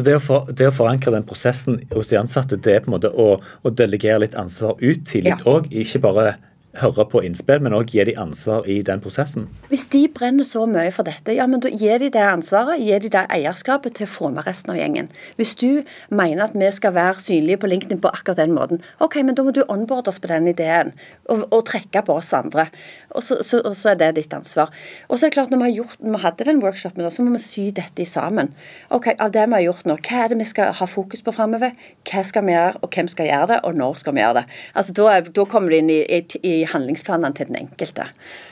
[0.00, 2.94] Det å, for, det å, forankre den prosessen hos de ansatte, det er på en
[2.94, 5.68] måte å, å delegere litt ansvar ut tidlig òg.
[5.68, 5.82] Ja.
[5.84, 6.38] Ikke bare
[6.78, 9.48] høre på innspill, men òg gi de ansvar i den prosessen?
[9.72, 13.02] Hvis de brenner så mye for dette, ja, men da gir de det ansvaret, gir
[13.02, 15.10] de det eierskapet til å få med resten av gjengen.
[15.40, 15.82] Hvis du
[16.14, 19.44] mener at vi skal være synlige på LinkedIn på akkurat den måten, ok, men da
[19.46, 20.94] må du onboarde oss på den ideen,
[21.26, 22.68] og, og trekke på oss andre.
[23.10, 24.70] Og så, så, og så, er det ditt ansvar.
[25.08, 27.34] Og så er det klart, når vi, gjort, når vi hadde den workshopen, så må
[27.34, 28.54] vi sy dette sammen.
[28.94, 31.34] Ok, Av det vi har gjort nå, hva er det vi skal ha fokus på
[31.34, 31.74] framover?
[32.06, 34.46] Hva skal vi gjøre, og hvem skal gjøre det, og når skal vi gjøre det?
[34.74, 38.06] Altså, Da, da kommer du inn i, i, i handlingsplanene til den enkelte.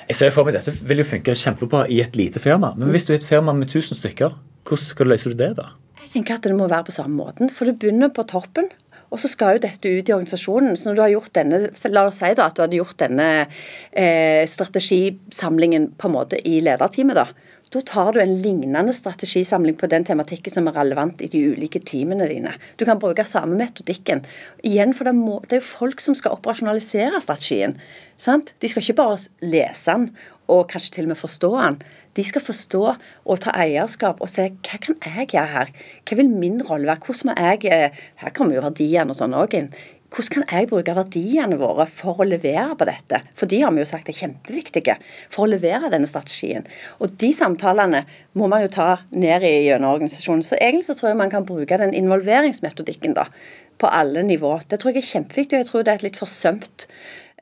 [0.09, 2.73] Jeg ser for meg Dette vil jo funke kjempebra i et lite firma.
[2.79, 4.37] Men hvis du er et firma med 1000 stykker,
[4.68, 5.71] hvordan skal du løse det da?
[6.03, 7.51] Jeg tenker at Det må være på samme måten.
[7.53, 8.71] For det begynner på toppen.
[9.09, 10.77] Og så skal jo dette ut i organisasjonen.
[10.77, 13.29] Så når du har gjort denne, La oss si da at du hadde gjort denne
[13.92, 17.16] eh, strategisamlingen på en måte i lederteamet.
[17.16, 21.42] da, da tar du en lignende strategisamling på den tematikken som er relevant i de
[21.52, 22.54] ulike teamene dine.
[22.81, 24.24] Du kan bruke samme metodikken.
[24.64, 27.76] Igjen, for det, må, det er jo folk som skal operasjonalisere strategien.
[28.18, 28.54] Sant?
[28.62, 30.11] De skal ikke bare lese den
[30.48, 31.76] og kanskje til og med forstå den.
[32.16, 35.74] De skal forstå og ta eierskap og se hva kan jeg gjøre her?
[36.09, 37.04] Hva vil min rolle være?
[37.04, 39.70] Hvordan må jeg Her kommer jo verdiene og sånn òg inn
[40.09, 43.21] hvordan kan jeg bruke verdiene våre for å levere på dette?
[43.37, 44.97] For de har vi jo sagt er kjempeviktige
[45.29, 46.64] for å levere denne strategien.
[47.03, 48.05] Og de samtalene
[48.38, 50.44] må man jo ta ned i gjennom organisasjonen.
[50.47, 53.29] Så egentlig så tror jeg man kan bruke den involveringsmetodikken da,
[53.79, 54.64] på alle nivåer.
[54.71, 56.88] Det tror jeg er kjempeviktig, og jeg tror det er et litt forsømt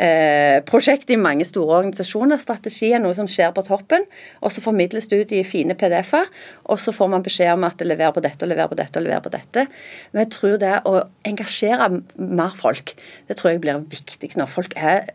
[0.03, 2.41] eh, prosjekt i mange store organisasjoner.
[2.41, 4.07] Strategi er noe som skjer på toppen,
[4.41, 6.29] og så formidles det ut i fine PDF-er.
[6.71, 9.01] Og så får man beskjed om at det leverer på dette og leverer på dette
[9.01, 9.67] og lever på dette.
[10.13, 12.95] Men jeg tror det å engasjere mer folk,
[13.29, 15.11] det tror jeg blir viktig når folk er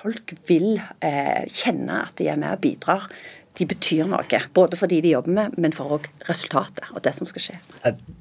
[0.00, 3.06] Folk vil eh, kjenne at de er med og bidrar
[3.58, 4.40] de betyr noe.
[4.54, 7.56] Både for de de jobber med, men for òg resultatet og det som skal skje.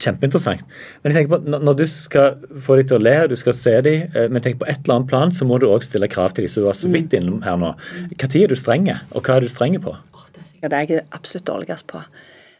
[0.01, 0.63] Kjempeinteressant.
[1.03, 3.75] Men jeg tenker på, Når du skal få dem til å le, du skal se
[3.85, 6.33] dem, eh, men tenk på et eller annet plan så må du òg stille krav
[6.33, 6.51] til dem.
[6.51, 7.75] Så du var så vidt innom her nå.
[8.09, 9.95] Når er du streng, og hva er du streng på?
[9.95, 12.01] Oh, det er sikkert det jeg er absolutt dårligst på.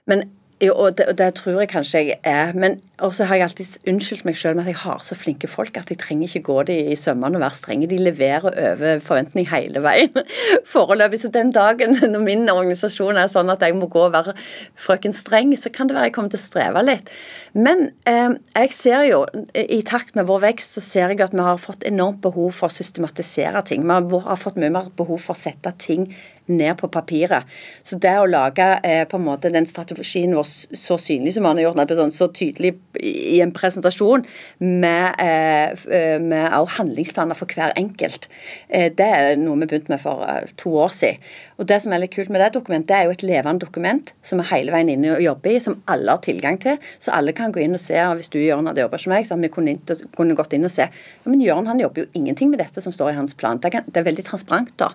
[0.08, 0.30] Men
[0.60, 2.52] jo, og det, og det, tror jeg kanskje jeg er.
[2.54, 5.78] Men også har jeg alltid unnskyldt meg selv med at jeg har så flinke folk
[5.80, 7.88] at jeg trenger ikke gå det i sømmene og være strenge.
[7.88, 10.12] De leverer over forventning hele veien
[10.74, 11.22] foreløpig.
[11.22, 14.36] Så den dagen når min organisasjon er sånn at jeg må gå og være
[14.80, 17.14] frøken streng, så kan det være jeg kommer til å streve litt.
[17.56, 19.22] Men eh, jeg ser jo,
[19.56, 22.68] i takt med vår vekst, så ser jeg at vi har fått enormt behov for
[22.68, 23.88] å systematisere ting.
[23.88, 26.10] Vi har fått mye mer behov for å sette ting
[26.50, 27.48] ned på papiret.
[27.84, 31.60] Så det å lage eh, på en måte den strategien vår så synlig som man
[31.60, 34.26] har gjort, sånn, så tydelig i en presentasjon,
[34.60, 38.28] med, eh, eh med handlingsplaner for hver enkelt,
[38.70, 41.24] eh, det er noe vi begynte med for eh, to år siden.
[41.60, 44.14] Og Det som er litt kult med det dokumentet, det er jo et levende dokument
[44.24, 46.80] som er hele veien inne og jobber i, som alle har tilgang til.
[47.04, 47.98] Så alle kan gå inn og se.
[48.00, 49.76] og Hvis du Jørn hadde jobbet som meg, så hadde vi kunne,
[50.16, 50.88] kunne, gått inn og se.
[50.88, 53.60] Ja, Men Jørn han jobber jo ingenting med dette som står i hans plan.
[53.60, 54.72] Det, er veldig transparent.
[54.80, 54.94] da.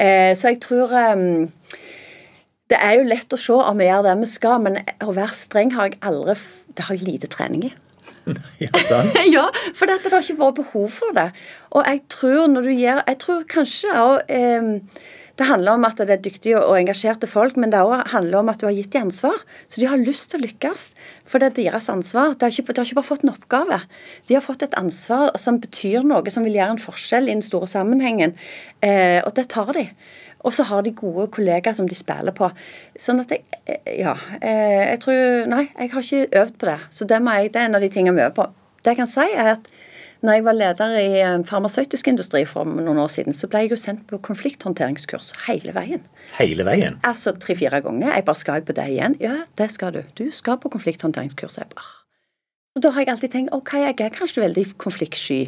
[0.00, 1.52] Eh, så jeg tror um,
[2.70, 5.36] det er jo lett å se om vi gjør det vi skal, men å være
[5.36, 6.38] streng har jeg aldri
[6.76, 7.72] Det har jeg lite trening i.
[8.64, 8.70] ja,
[9.36, 11.30] ja, for det, det har ikke vært behov for det.
[11.76, 14.36] Og jeg tror når du gjør Jeg tror kanskje òg
[15.40, 17.80] det handler om at det er dyktige og engasjerte folk, men det
[18.12, 19.38] handler om at du har gitt dem ansvar.
[19.72, 20.82] Så de har lyst til å lykkes,
[21.24, 22.34] for det er deres ansvar.
[22.36, 23.78] De har, ikke, de har ikke bare fått en oppgave.
[24.28, 27.44] De har fått et ansvar som betyr noe, som vil gjøre en forskjell i den
[27.46, 28.36] store sammenhengen.
[28.84, 29.86] Eh, og det tar de.
[30.44, 32.52] Og så har de gode kollegaer som de spiller på.
[33.00, 34.18] Sånn at jeg eh, Ja.
[34.44, 36.80] Eh, jeg tror Nei, jeg har ikke øvd på det.
[36.92, 38.50] Så det, jeg, det er en av de tingene vi øver på.
[38.84, 39.72] Det jeg kan si, er at
[40.20, 43.72] når jeg var leder i eh, farmasøytisk industri for noen år siden, så ble jeg
[43.72, 46.02] jo sendt på konflikthåndteringskurs hele veien.
[46.36, 46.98] Hele veien?
[47.08, 48.12] Altså tre-fire ganger.
[48.12, 49.16] Jeg bare skal jeg på det igjen?
[49.22, 50.02] Ja, det skal du.
[50.18, 51.56] Du skal på konflikthåndteringskurs.
[51.62, 51.96] Jeg bare.
[52.76, 55.40] Så da har jeg alltid tenkt ok, jeg er kanskje veldig konfliktsky.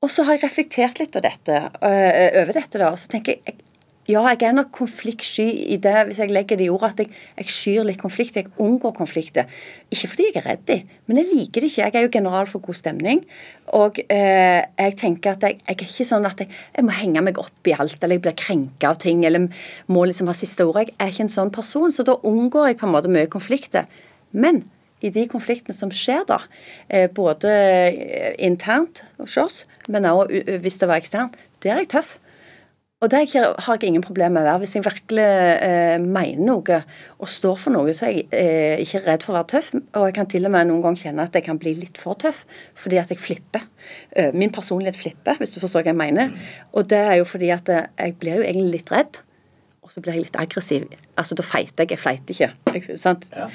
[0.00, 3.36] Og så har jeg reflektert litt over dette, øh, over dette da, og så tenker
[3.36, 3.58] jeg
[4.08, 7.10] ja, jeg er nok konfliktsky i det, hvis jeg legger det i ordet, at jeg,
[7.36, 8.38] jeg skyr litt konflikt.
[8.38, 9.50] Jeg unngår konflikter.
[9.92, 10.72] Ikke fordi jeg er redd
[11.06, 11.82] men jeg liker det ikke.
[11.84, 13.20] Jeg er jo general for god stemning.
[13.76, 17.22] Og eh, jeg tenker at jeg, jeg, er ikke sånn at jeg, jeg, må henge
[17.26, 19.46] meg opp i alt, eller jeg blir krenka av ting, eller
[19.92, 20.88] må liksom ha siste ordet.
[20.94, 23.86] Jeg er ikke en sånn person, så da unngår jeg på en måte mye konflikter.
[24.32, 24.64] Men
[25.04, 26.40] i de konfliktene som skjer da,
[26.88, 27.52] eh, både
[28.38, 32.18] internt hos oss, men også hvis det var eksternt, der er jeg tøff.
[33.00, 34.60] Og det har jeg ingen problemer med å være.
[34.60, 36.80] Hvis jeg virkelig eh, mener noe
[37.16, 39.70] og står for noe, så er jeg eh, ikke redd for å være tøff.
[39.96, 42.20] Og jeg kan til og med noen ganger kjenne at jeg kan bli litt for
[42.20, 42.42] tøff
[42.76, 43.64] fordi at jeg flipper.
[44.12, 46.36] Eh, min personlighet flipper, hvis du forstår hva jeg mener.
[46.76, 49.22] Og det er jo fordi at eh, jeg blir jo egentlig litt redd
[49.90, 50.84] og så blir jeg litt aggressiv.
[51.18, 51.90] Altså, Da feiter jeg.
[51.90, 52.36] Jeg fleiter
[52.78, 52.96] ikke.
[52.98, 53.24] sant?
[53.34, 53.48] Ja.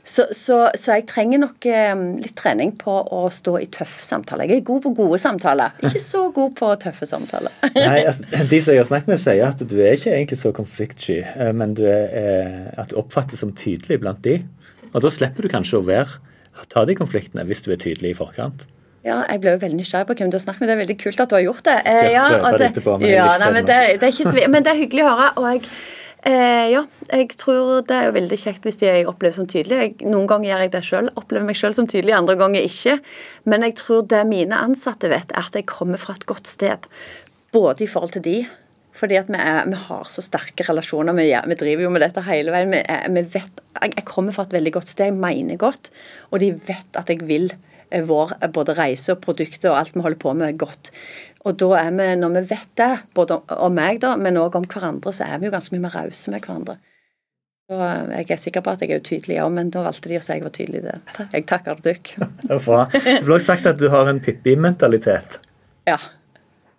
[0.00, 1.92] Så, så, så, jeg trenger nok eh,
[2.24, 4.48] litt trening på å stå i tøffe samtaler.
[4.48, 7.52] Jeg er god på gode samtaler, ikke så god på tøffe samtaler.
[7.76, 10.54] Nei, altså, De som jeg har snakket med, sier at du er ikke egentlig så
[10.56, 14.38] konfliktsky, eh, men du er, eh, at du oppfattes som tydelig blant de.
[14.94, 16.16] Og da slipper du kanskje å være,
[16.72, 18.64] ta de konfliktene hvis du er tydelig i forkant.
[19.04, 20.70] Ja, jeg ble jo veldig nysgjerrig på hvem du har snakket med.
[20.70, 21.80] Det er veldig kult at du har gjort det.
[21.84, 22.94] Skal jeg ja, det etterpå?
[23.04, 25.28] Ja, nei, men det, det, er ikke så, men det er hyggelig å høre.
[25.42, 25.66] og jeg
[26.24, 30.06] Eh, ja, jeg tror det er jo veldig kjekt hvis de jeg opplever som tydelige.
[30.08, 32.94] noen ganger gjør jeg det sjøl, opplever meg sjøl som tydelig, andre ganger ikke.
[33.44, 36.88] Men jeg tror det mine ansatte vet, er at jeg kommer fra et godt sted.
[37.52, 38.38] Både i forhold til de,
[38.96, 41.12] fordi at vi, er, vi har så sterke relasjoner.
[41.18, 42.72] Vi, vi, driver jo med dette hele veien.
[42.72, 42.80] Vi,
[43.18, 45.92] vi vet, jeg, jeg, kommer fra et veldig godt sted, jeg mener godt,
[46.32, 50.02] og de vet at jeg vil eh, vår både reise og produkter og alt vi
[50.02, 50.90] holder på med, godt.
[51.44, 54.66] Og da er vi, når vi vet det, både om meg, da, men òg om
[54.66, 56.78] hverandre, så er vi jo ganske mye mer rause med hverandre.
[57.68, 60.18] Så eh, jeg er sikker på at jeg er utydelig òg, men da valgte de
[60.18, 60.82] å si jeg var tydelig.
[60.84, 61.26] Det.
[61.36, 62.28] Jeg takker dere.
[62.66, 62.84] Bra.
[62.92, 65.38] Det ble også sagt at du har en Pippi-mentalitet.
[65.88, 65.98] Ja.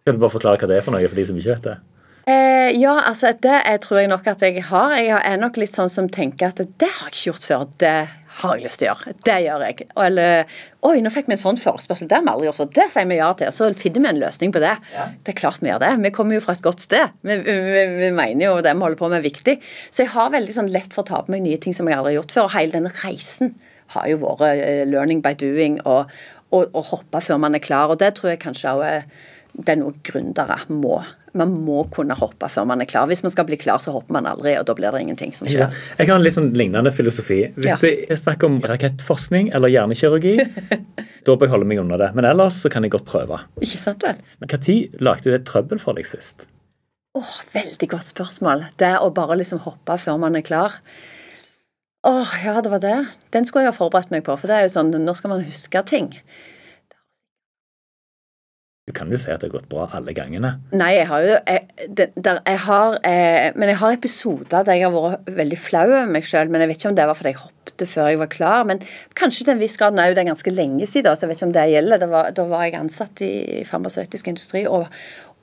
[0.05, 1.77] Kan du bare forklare hva det er for noe, for de som ikke vet det?
[2.25, 4.93] Eh, ja, altså det jeg tror jeg nok at jeg har.
[4.97, 7.65] Jeg er nok litt sånn som tenker at det har jeg ikke gjort før.
[7.81, 7.95] Det
[8.41, 9.13] har jeg lyst til å gjøre.
[9.25, 9.87] Det gjør jeg.
[10.05, 12.09] Eller Oi, nå fikk vi en sånn forespørsel.
[12.11, 13.53] Det har vi aldri gjort, så det sier vi ja til.
[13.55, 14.73] Så finner vi en løsning på det.
[14.93, 15.07] Ja.
[15.25, 15.91] Det er klart vi gjør det.
[16.03, 17.15] Vi kommer jo fra et godt sted.
[17.25, 19.55] Vi, vi, vi mener jo det vi holder på med er viktig.
[19.89, 21.97] Så jeg har veldig sånn lett for å ta på meg nye ting som jeg
[21.97, 22.49] aldri har gjort før.
[22.49, 23.55] Og hele denne reisen
[23.95, 26.11] har jo vært uh, learning by doing og,
[26.51, 27.93] og, og hoppe før man er klar.
[27.93, 29.07] Og det tror jeg kanskje òg er
[29.55, 30.99] det er noe gründere må
[31.37, 33.07] man må kunne hoppe før man er klar.
[33.09, 35.49] Hvis man skal bli klar, så hopper man aldri, og da blir det ingenting som
[35.49, 35.73] skjer.
[35.99, 37.41] Jeg har en litt sånn lignende filosofi.
[37.57, 37.91] Hvis ja.
[37.91, 40.35] er snakker om rakettforskning eller hjernekirurgi,
[41.27, 42.11] da bør jeg holde meg unna det.
[42.17, 43.41] Men ellers så kan jeg godt prøve.
[43.61, 44.19] Ikke sant vel?
[44.41, 46.47] Men Når lagde du det trøbbel for deg sist?
[47.15, 48.65] Åh, oh, Veldig godt spørsmål.
[48.79, 50.79] Det å bare liksom hoppe før man er klar.
[52.05, 52.97] Åh, oh, ja, det var det.
[53.33, 55.45] Den skulle jeg ha forberedt meg på, for det er jo sånn, nå skal man
[55.47, 56.11] huske ting.
[58.85, 60.51] Du kan jo si at det har gått bra alle gangene.
[60.77, 64.77] Nei, jeg har jo jeg, det, der, jeg har, eh, Men jeg har episoder der
[64.77, 66.51] jeg har vært veldig flau over meg sjøl.
[66.53, 68.67] Men jeg vet ikke om det var fordi jeg hoppet før jeg var klar.
[68.69, 68.83] Men
[69.17, 69.97] kanskje til en viss grad.
[69.97, 72.03] Nå er jo det ganske lenge siden, så jeg vet ikke om det gjelder.
[72.03, 73.31] Da var, da var jeg ansatt i
[73.65, 74.67] farmasøytisk industri.
[74.69, 74.85] og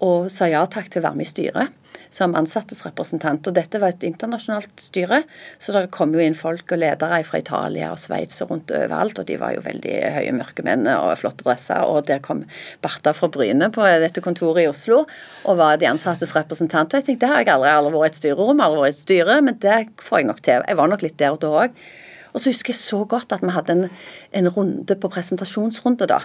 [0.02, 1.78] og sa ja takk til å være med i styret
[2.12, 3.46] som ansattes representant.
[3.48, 5.22] Og dette var et internasjonalt styre,
[5.62, 9.18] så det kom jo inn folk og ledere fra Italia og Sveits og rundt overalt,
[9.22, 11.86] og de var jo veldig høye, mørke menn og flotte dresser.
[11.88, 12.44] Og der kom
[12.84, 16.92] Barta fra Bryne på dette kontoret i Oslo og var de ansattes representant.
[16.92, 19.40] Og jeg tenkte det har jeg aldri, aldri vært et styrerom, aldri vært et styre,
[19.46, 20.64] men det får jeg nok til.
[20.68, 21.82] Jeg var nok litt der da òg.
[22.32, 23.90] Og så husker jeg så godt at vi hadde en,
[24.32, 26.22] en, runde på presentasjonsrunde, da.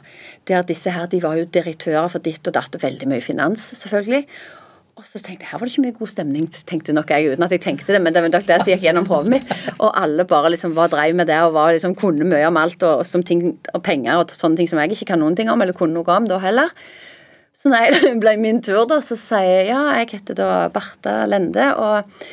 [0.47, 3.65] Der disse her, de var jo direktører for ditt og datt og veldig mye finans,
[3.81, 4.23] selvfølgelig.
[4.97, 7.45] Og så tenkte jeg her var det ikke mye god stemning, tenkte nok jeg uten
[7.45, 9.51] at jeg tenkte det, men det var nok det som gikk gjennom hodet mitt.
[9.75, 12.81] Og alle bare liksom var dreiv med det og var liksom kunne mye om alt
[12.87, 13.43] og, og, ting,
[13.75, 16.15] og, penger og sånne ting som jeg ikke kan noen ting om, eller kunne noe
[16.15, 16.73] om da heller.
[17.53, 21.19] Så nei, det ble min tur, da, så sier jeg ja, jeg heter da Barta
[21.29, 22.25] Lende, og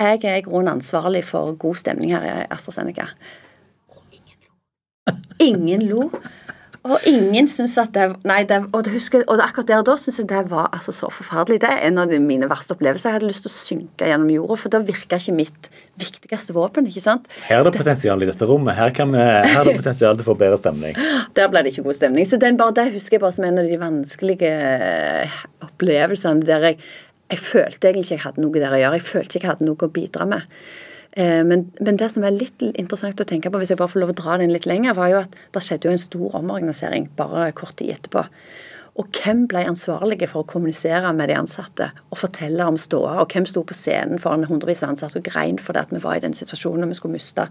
[0.00, 3.10] jeg er i grunnen ansvarlig for god stemning her i AstraZeneca.
[5.40, 6.08] Ingen lo.
[6.80, 9.96] Og ingen syns at det Nei, det, og, det husker, og akkurat der og da
[10.00, 11.60] syns jeg det var altså så forferdelig.
[11.60, 13.10] Det er en av mine verste opplevelser.
[13.10, 15.68] Jeg hadde lyst til å synke gjennom jorda, for da virka ikke mitt
[16.00, 16.88] viktigste våpen.
[16.88, 17.28] ikke sant?
[17.50, 18.78] Her er det potensial i dette rommet.
[18.78, 20.96] Her, kan vi, her er det potensial til å få bedre stemning.
[21.36, 22.28] Der ble det ikke god stemning.
[22.28, 26.70] Så den, bare, det husker jeg bare som en av de vanskelige eh, opplevelsene der
[26.70, 26.80] jeg,
[27.30, 29.00] jeg følte egentlig ikke jeg hadde noe der å gjøre.
[29.00, 30.46] Jeg følte ikke jeg hadde noe å bidra med.
[31.12, 34.04] Eh, men, men, det som er litt interessant å tenke på, hvis jeg bare får
[34.04, 37.10] lov å dra den litt lenger, var jo at det skjedde jo en stor omorganisering
[37.18, 38.26] bare kort tid etterpå.
[39.00, 43.20] Og hvem ble ansvarlige for å kommunisere med de ansatte og fortelle om ståa?
[43.22, 46.18] Og hvem sto på scenen foran hundrevis av ansatte og grein fordi at vi var
[46.18, 47.46] i den situasjonen og vi skulle miste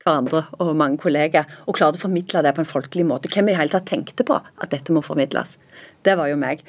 [0.00, 3.28] hverandre og mange kolleger, og klarte å formidle det på en folkelig måte.
[3.28, 5.58] Hvem i det hele tatt tenkte på at dette må formidles?
[6.06, 6.64] Det var jo meg.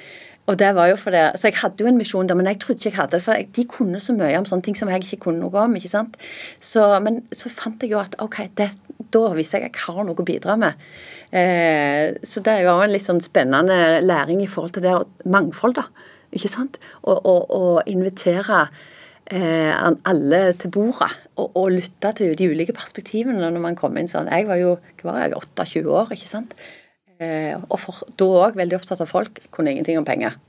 [0.50, 2.60] Og det var jo for det, Så jeg hadde jo en misjon der, men jeg
[2.60, 3.24] trodde ikke jeg hadde det.
[3.24, 5.76] For de kunne så mye om sånne ting som jeg ikke kunne noe om.
[5.76, 6.18] ikke sant?
[6.60, 8.72] Så, men så fant jeg jo at ok, det,
[9.14, 10.80] da viser jeg at jeg har noe å bidra med.
[11.32, 14.96] Eh, så det er jo en litt sånn spennende læring i forhold til det
[15.30, 15.86] mangfold, da.
[16.32, 16.80] Ikke sant?
[17.04, 18.66] Og Å invitere
[19.32, 24.12] eh, alle til bordet og, og, lytte til de ulike perspektivene når man kommer inn
[24.12, 24.32] sånn.
[24.32, 26.56] Jeg var jo hva var jeg, 28 år, ikke sant.
[27.22, 29.44] Eh, og for, da òg veldig opptatt av folk.
[29.54, 30.40] Kunne ingenting om penger.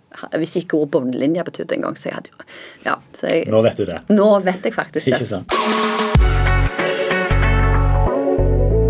[0.41, 1.99] Hvis ikke ordet båndlinje betydde engang.
[2.01, 2.47] Så jeg hadde jo
[2.87, 4.01] ja, jeg, Nå vet du det.
[4.13, 5.19] Nå vet jeg faktisk det.
[5.19, 5.53] Ikke sant.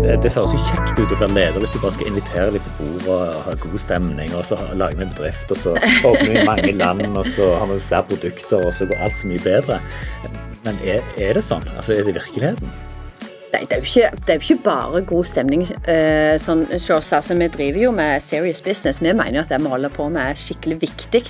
[0.03, 2.65] Det, det høres jo kjekt ut å være leder hvis du bare skal invitere litt
[2.67, 6.27] til bord og ha god stemning, og så lager vi en bedrift, og så åpner
[6.27, 9.43] vi mange land, og så har vi flere produkter, og så går alt så mye
[9.45, 9.79] bedre.
[10.67, 11.63] Men er, er det sånn?
[11.77, 12.75] Altså, er det virkeligheten?
[13.53, 15.67] Nei, det er, ikke, det er jo ikke, bare god stemning.
[15.85, 19.01] Uh, sånn, altså, vi driver jo med serious business.
[19.03, 21.21] Vi mener jo at det vi holder på med er skikkelig viktig.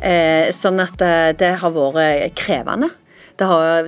[0.00, 2.88] Uh, sånn at uh, det har vært krevende.
[3.38, 3.86] Det har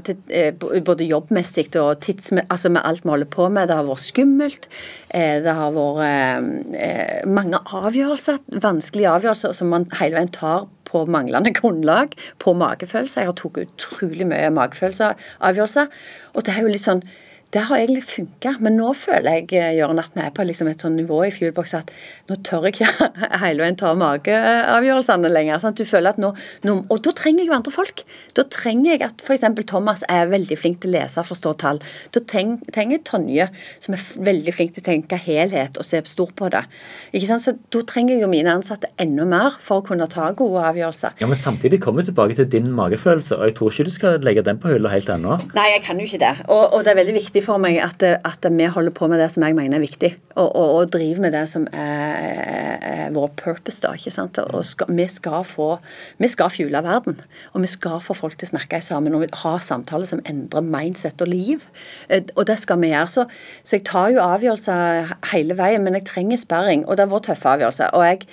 [0.87, 3.67] både jobbmessig og tids, altså med alt vi holder på med.
[3.67, 4.69] Det har vært skummelt.
[5.11, 12.15] Det har vært mange avgjørelser, vanskelige avgjørelser som man hele veien tar på manglende grunnlag,
[12.39, 13.25] på magefølelse.
[13.25, 15.91] Jeg har tatt utrolig mye magefølelseavgjørelser.
[16.37, 17.03] Og det er jo litt sånn
[17.51, 20.69] det har egentlig funka, men nå føler jeg eh, Jørgen, at vi er på liksom
[20.71, 21.89] et sånn nivå i Fuelbox at
[22.31, 23.09] nå tør jeg ikke
[23.43, 25.59] hele veien ta mageavgjørelsene lenger.
[25.63, 25.81] Sant?
[25.81, 26.31] Du føler at nå,
[26.67, 28.05] nå, Og da trenger jeg jo andre folk.
[28.39, 29.47] Da trenger jeg at f.eks.
[29.67, 31.83] Thomas er veldig flink til å lese og forstå tall.
[32.15, 33.49] Da trenger jeg Tonje,
[33.83, 36.63] som er veldig flink til å tenke helhet og se stort på det.
[37.11, 37.45] Ikke sant?
[37.45, 41.19] Så Da trenger jeg jo mine ansatte enda mer for å kunne ta gode avgjørelser.
[41.19, 44.23] Ja, Men samtidig kommer vi tilbake til din magefølelse, og jeg tror ikke du skal
[44.27, 45.39] legge den på hylla helt ennå.
[45.57, 46.35] Nei, jeg kan jo ikke det.
[46.47, 49.21] Og, og det er veldig viktig viktig for meg at, at, vi holder på med
[49.21, 53.15] det som jeg mener er viktig, og, og, og driver med det som er, er
[53.15, 53.81] vår purpose.
[53.83, 54.39] da, ikke sant?
[54.39, 55.79] Og skal, vi skal få,
[56.19, 57.21] vi skal fjule verden,
[57.53, 61.21] og vi skal få folk til å snakke sammen og ha samtaler som endrer mindset
[61.21, 61.65] og liv.
[62.09, 63.11] Eh, og det skal vi gjøre.
[63.11, 63.27] Så,
[63.65, 67.31] så jeg tar jo avgjørelser hele veien, men jeg trenger sperring, og det har vært
[67.33, 67.95] tøffe avgjørelser.
[67.95, 68.27] og jeg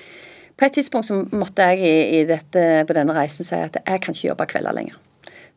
[0.58, 4.02] på et tidspunkt så måtte jeg i, i dette, på denne reisen si at jeg
[4.02, 4.96] kan ikke jobbe kvelder lenger.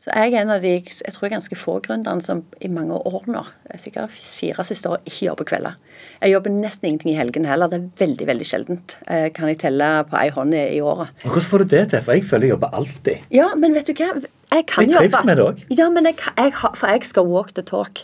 [0.01, 3.27] Så jeg er en av de jeg tror ganske få gründerne som i mange år
[3.29, 3.43] nå,
[3.77, 5.77] sikkert fire siste år, ikke jobber kvelder.
[6.23, 7.69] Jeg jobber nesten ingenting i helgen heller.
[7.69, 8.97] Det er veldig veldig sjeldent.
[9.13, 11.13] Eh, kan jeg telle på ei hånd i, i året.
[11.25, 12.05] Og Hvordan får du det til?
[12.07, 13.29] For jeg føler jeg jobber alltid.
[13.37, 14.09] Ja, men vet du hva?
[14.51, 15.63] Jeg kan jeg trives med det òg.
[15.69, 18.01] Ja, men jeg, jeg, for jeg skal walk the talk.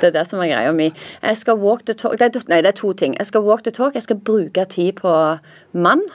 [0.00, 0.92] Det er det som er greia mi.
[1.18, 3.18] Jeg skal walk the talk Nei, det er to ting.
[3.18, 3.98] Jeg skal walk the talk.
[3.98, 5.12] Jeg skal bruke tid på
[5.74, 6.06] mann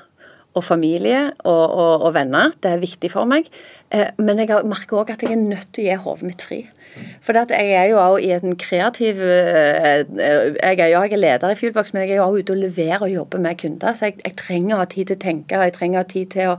[0.56, 2.54] og familie og, og, og, venner.
[2.64, 3.50] Det er viktig for meg.
[3.92, 6.62] Eh, men jeg merker òg at jeg er nødt til å gi hodet mitt fri.
[7.26, 11.52] For jeg er jo også i en kreativ eh, Jeg er jo jeg er leder
[11.52, 13.98] i Fuelbox, men jeg er jo også ute og leverer og jobber med kunder.
[13.98, 16.10] Så jeg, jeg, trenger å ha tid til å tenke, og jeg trenger å ha
[16.16, 16.56] tid til å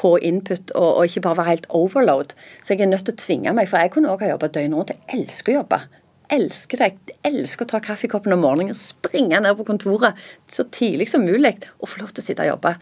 [0.00, 2.32] få input, og, og ikke bare være helt overload.
[2.62, 4.80] Så jeg er nødt til å tvinge meg, for jeg kunne òg ha jobba døgnet
[4.80, 4.96] rundt.
[4.96, 5.84] Jeg elsker å jobbe
[6.32, 6.98] elsker deg.
[7.06, 10.18] Jeg elsker å ta kaffekoppen om morgenen og springe ned på kontoret
[10.50, 12.74] så tidlig som mulig og få lov til å sitte og jobbe.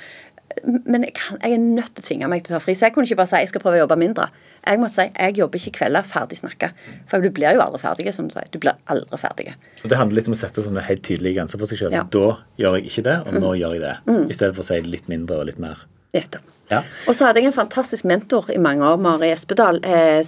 [0.64, 2.74] Men jeg, kan, jeg er nødt til å tvinge meg til å ta fri.
[2.78, 4.28] Så jeg kunne ikke bare si jeg skal prøve å jobbe mindre.
[4.64, 6.70] Jeg måtte si jeg jobber ikke kvelder, ferdig snakka.
[7.10, 8.48] For du blir jo aldri ferdig, som du sier.
[8.54, 9.48] Du blir aldri ferdig.
[9.82, 11.98] Og Det handler litt om å sette sånne helt tydelige grenser for seg selv.
[11.98, 12.06] Ja.
[12.08, 13.96] Da gjør jeg ikke det, og nå gjør jeg det.
[14.30, 15.84] I stedet for å si litt mindre og litt mer.
[16.14, 16.50] Nettopp.
[16.70, 16.78] Ja.
[17.08, 19.80] Og så hadde jeg en fantastisk mentor i mange år, Mari Espedal.
[19.84, 20.22] Eh,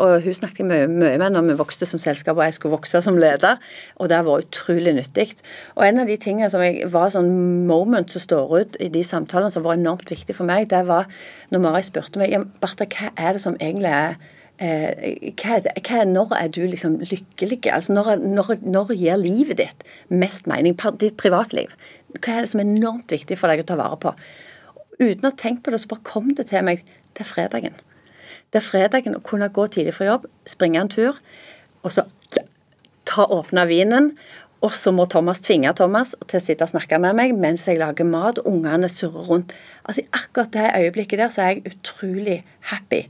[0.00, 2.76] og hun snakket jeg mye, mye med når vi vokste som selskap, og jeg skulle
[2.78, 3.60] vokse som leder.
[4.00, 5.28] Og det var utrolig nyttig.
[5.76, 7.28] Og en av de tingene som jeg, var sånn
[7.68, 11.10] moment som står ut i de samtalene som var enormt viktig for meg, det var
[11.52, 14.16] når Mari spurte meg ja, Bartha, hva er det som egentlig er
[14.56, 17.60] eh, hva det, hva Når er du liksom lykkelig?
[17.68, 20.78] Altså når, når, når gir livet ditt mest mening?
[20.96, 21.76] Ditt privatliv.
[22.16, 24.16] Hva er det som er enormt viktig for deg å ta vare på?
[25.00, 26.84] Uten å tenke på det, så bare kom det til meg.
[27.16, 27.78] Det er fredagen.
[28.52, 31.18] Det er fredagen å kunne gå tidlig fra jobb, springe en tur,
[31.82, 32.06] og så
[33.06, 34.12] ta åpne vinen.
[34.64, 37.78] Og så må Thomas tvinge Thomas til å sitte og snakke med meg mens jeg
[37.80, 39.52] lager mat, og ungene surrer rundt.
[39.84, 42.38] Altså I akkurat det øyeblikket der så er jeg utrolig
[42.72, 43.04] happy.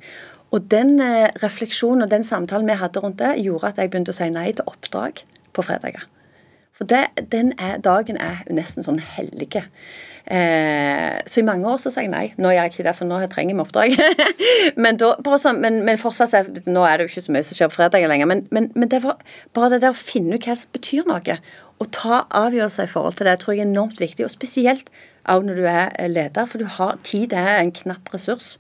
[0.55, 4.15] Og den eh, refleksjonen og den samtalen vi hadde rundt det, gjorde at jeg begynte
[4.15, 5.23] å si nei til oppdrag
[5.57, 6.05] på fredager.
[6.77, 9.65] For det, den er, dagen er nesten sånn hellige.
[10.27, 12.25] Eh, så i mange år så sa jeg nei.
[12.39, 13.95] Nå gjør jeg ikke det, for nå trenger jeg oppdrag.
[14.85, 17.59] men, da, sånn, men, men fortsatt er- Nå er det jo ikke så mye som
[17.59, 19.21] skjer på fredager lenger, men, men, men det var
[19.57, 21.39] bare det der å finne ut hva som betyr noe.
[21.77, 24.27] Og ta avgjørelser i forhold til det tror jeg er enormt viktig.
[24.27, 24.91] Og spesielt
[25.27, 28.57] også når du er eh, leder, for du har tid er en knapp ressurs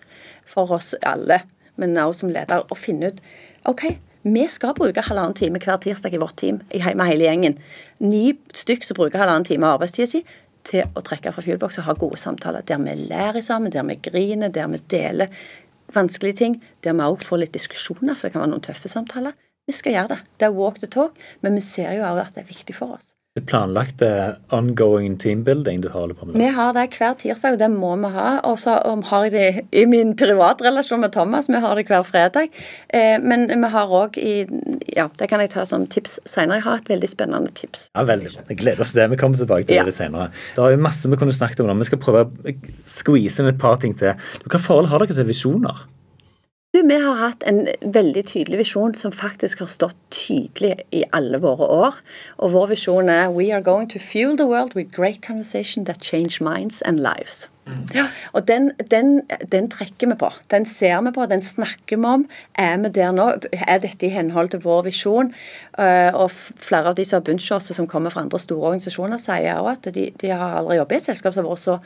[0.46, 1.42] for oss alle,
[1.76, 3.22] men også som leder, å finne ut
[3.66, 3.88] OK,
[4.26, 7.58] vi skal bruke halvannen time hver tirsdag i vårt team med hele gjengen.
[8.02, 10.22] Ni stykk som bruker halvannen time av arbeidstida si
[10.66, 12.66] til å trekke fra Fuelbox og ha gode samtaler.
[12.66, 15.32] Der vi lærer sammen, der vi griner, der vi deler
[15.94, 16.62] vanskelige ting.
[16.84, 19.36] Der vi også får litt diskusjoner, for det kan være noen tøffe samtaler.
[19.66, 20.18] Vi skal gjøre det.
[20.38, 22.98] Det er walk the talk, men vi ser jo også at det er viktig for
[22.98, 23.12] oss.
[23.36, 24.08] Det planlagte
[24.56, 26.38] ongoing teambuilding du holder på med.
[26.40, 28.28] Vi har det hver tirsdag, og det må vi ha.
[28.48, 31.50] Og så um, har jeg det i min privatrelasjon med Thomas.
[31.52, 32.48] Vi har det hver fredag.
[32.88, 34.46] Eh, men vi har òg i
[34.96, 36.56] Ja, det kan jeg ta som tips senere.
[36.56, 37.90] Jeg har et veldig spennende tips.
[37.94, 38.44] Ja, veldig bra.
[38.48, 39.10] Jeg gleder oss til det.
[39.12, 39.84] Vi kommer tilbake til Ja.
[39.84, 40.30] det senere.
[40.56, 41.74] Det er jo masse vi kunne snakket om nå.
[41.78, 44.14] Vi skal prøve å squeeze inn et par ting til.
[44.48, 45.84] Hva forhold har dere til visjoner?
[46.74, 51.38] Du, Vi har hatt en veldig tydelig visjon som faktisk har stått tydelig i alle
[51.40, 51.94] våre år.
[52.38, 56.02] Og vår visjon er We are going to fuel the world with great conversation that
[56.02, 57.48] change minds and lives.
[57.94, 58.06] Ja,
[58.36, 60.30] og den, den, den trekker vi på.
[60.52, 62.26] Den ser vi på, den snakker vi om.
[62.54, 63.26] Er vi der nå?
[63.58, 65.32] Er dette i henhold til vår visjon?
[65.78, 69.58] Eh, og flere av de som har hos som kommer fra andre store organisasjoner, sier
[69.58, 71.80] også at de, de har aldri jobbet i et selskap som har vært så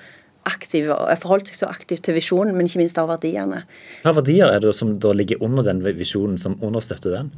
[0.49, 3.63] aktiv og forholdt seg så aktivt til visjonen, men ikke minst av verdiene.
[4.05, 7.33] Hva verdier er det som da ligger under den visjonen, som understøtter den?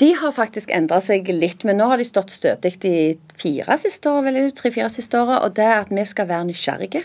[0.00, 2.94] De har faktisk endra seg litt, men nå har de stått stødig de
[3.40, 5.40] fire siste årene, tre-fire siste årene.
[5.46, 7.04] og det er at vi skal være nysgjerrige.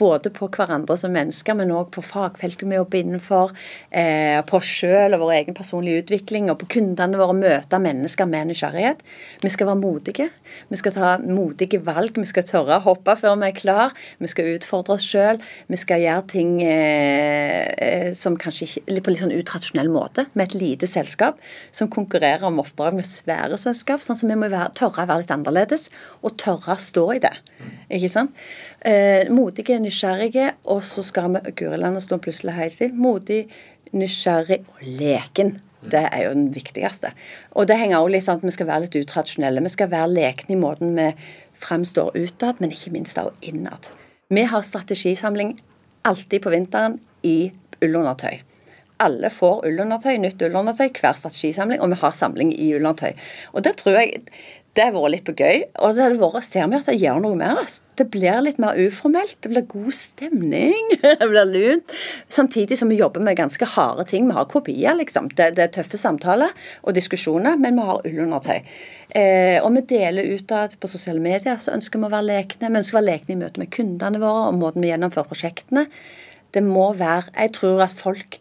[0.00, 3.52] Både på hverandre som mennesker, men òg på fagfeltet vi jobber innenfor.
[3.90, 7.36] Eh, på oss sjøl og vår egen personlige utvikling, og på kundene våre.
[7.40, 9.04] Møte mennesker med nysgjerrighet.
[9.40, 10.26] Vi skal være modige.
[10.68, 12.16] Vi skal ta modige valg.
[12.18, 13.94] Vi skal tørre å hoppe før vi er klar.
[14.20, 15.40] Vi skal utfordre oss sjøl.
[15.70, 20.50] Vi skal gjøre ting eh, eh, som kanskje litt på litt sånn utradisjonell måte, med
[20.50, 21.38] et lite selskap
[21.72, 24.04] som konkurrerer om oppdrag med svære selskap.
[24.04, 25.88] Sånn som vi må være, tørre å være litt annerledes,
[26.24, 27.36] og tørre å stå i det.
[27.90, 28.36] Ikke sant?
[28.86, 32.94] Eh, modige, nysgjerrige, og så skal vi Guri land, og stå plutselig helt stille.
[32.94, 33.42] Modig,
[33.92, 35.56] nysgjerrig og leken.
[35.80, 37.14] Det er jo den viktigste.
[37.56, 39.64] Og det henger også litt sånn at vi skal være litt utradisjonelle.
[39.64, 41.08] Vi skal være lekne i måten vi
[41.60, 43.90] fremstår utad, men ikke minst også innad.
[44.30, 45.56] Vi har strategisamling
[46.06, 47.50] alltid på vinteren i
[47.82, 48.44] ullundertøy.
[49.00, 53.16] Alle får ullundertøy, nytt ullundertøy, hver strategisamling, og vi har samling i ullundertøy.
[53.56, 54.20] Og det tror jeg
[54.78, 55.64] det har vært litt på gøy.
[55.82, 57.80] Og så har det vært, ser vi at det gjør noe med oss.
[57.98, 59.34] Det blir litt mer uformelt.
[59.42, 60.92] Det blir god stemning.
[61.02, 61.94] det blir lunt.
[62.30, 64.28] Samtidig som vi jobber med ganske harde ting.
[64.30, 65.26] Vi har kopier, liksom.
[65.34, 66.54] Det, det er tøffe samtaler
[66.84, 68.70] og diskusjoner, men vi har ullundertøy.
[69.18, 72.70] Eh, og vi deler utad på sosiale medier, så ønsker vi å være lekne.
[72.70, 75.88] Vi ønsker å være lekne i møte med kundene våre og måten vi gjennomfører prosjektene.
[76.54, 78.38] Det må være Jeg tror at folk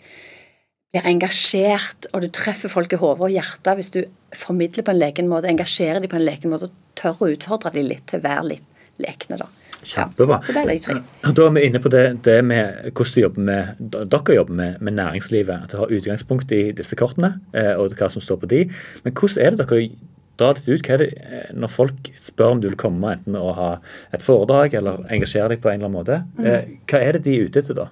[0.93, 4.01] blir engasjert, og du treffer folk i hodet og hjertet hvis du
[4.35, 7.73] formidler på en leken måte, engasjerer dem på en leken måte og tør å utfordre
[7.75, 9.37] dem litt til å være litt lekne.
[9.39, 9.47] da.
[9.79, 10.41] Kjempebra.
[10.51, 10.97] Ja, de.
[11.23, 14.97] Da er vi inne på det, det med hvordan jobber med, dere jobber med, med
[14.97, 15.65] næringslivet.
[15.65, 18.65] At du har utgangspunkt i disse kortene eh, og hva som står på de.
[19.05, 19.85] Men hvordan er det dere
[20.41, 20.83] drar dette ut?
[20.83, 23.69] Hva er det eh, når folk spør om du vil komme enten og ha
[24.15, 26.19] et foredrag eller engasjere deg på en eller annen måte?
[26.35, 26.49] Mm.
[26.49, 27.87] Eh, hva er det de er ute etter da?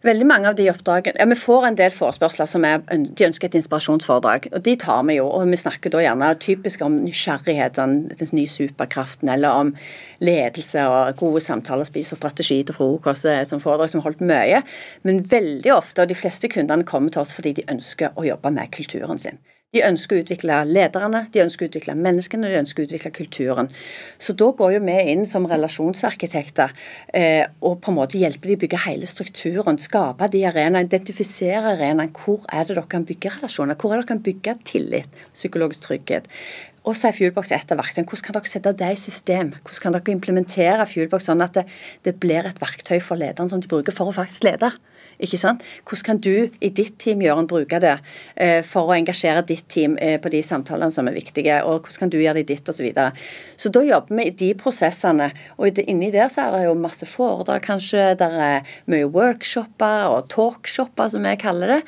[0.00, 3.50] Veldig mange av de oppdragene ja, Vi får en del forespørsler som er, de ønsker
[3.50, 4.48] et inspirasjonsforedrag.
[4.56, 5.26] og De tar vi jo.
[5.28, 9.74] og Vi snakker da gjerne typisk om nysgjerrighet, den nye superkraften, eller om
[10.24, 13.28] ledelse og gode samtaler, spise strategi til frokost.
[13.28, 14.62] Det er et foredrag som har holdt mye.
[15.04, 18.56] Men veldig ofte, og de fleste kundene kommer til oss fordi de ønsker å jobbe
[18.56, 19.36] med kulturen sin.
[19.70, 23.68] De ønsker å utvikle lederne, de ønsker å utvikle menneskene, de ønsker å utvikle kulturen.
[24.18, 26.72] Så da går jo vi inn som relasjonsarkitekter
[27.14, 29.78] eh, og på en måte hjelper de å bygge hele strukturen.
[29.78, 32.08] Skape de arenaene, identifisere arenaene.
[32.18, 33.78] Hvor er det dere kan bygge relasjoner?
[33.78, 36.26] Hvor er det dere kan bygge tillit, psykologisk trygghet?
[36.82, 38.10] Og så er Fuelbox et av verktøyene.
[38.10, 39.54] Hvordan kan dere sette det i system?
[39.60, 41.68] Hvordan kan dere implementere Fuelbox sånn at det,
[42.08, 44.74] det blir et verktøy for lederne som de bruker for å faktisk lede?
[45.20, 45.64] Ikke sant?
[45.84, 47.96] Hvordan kan du i ditt team Jørgen, bruke det
[48.34, 52.04] eh, for å engasjere ditt team eh, på de samtalene som er viktige, og hvordan
[52.04, 52.80] kan du gjøre det i ditt, osv.
[52.80, 53.10] Så, videre.
[53.60, 55.26] så da jobber vi i de prosessene.
[55.60, 58.14] Og inni der så er det jo masse foredrag, kanskje.
[58.20, 61.80] Der er mye workshoper og talkshopper, som jeg kaller det.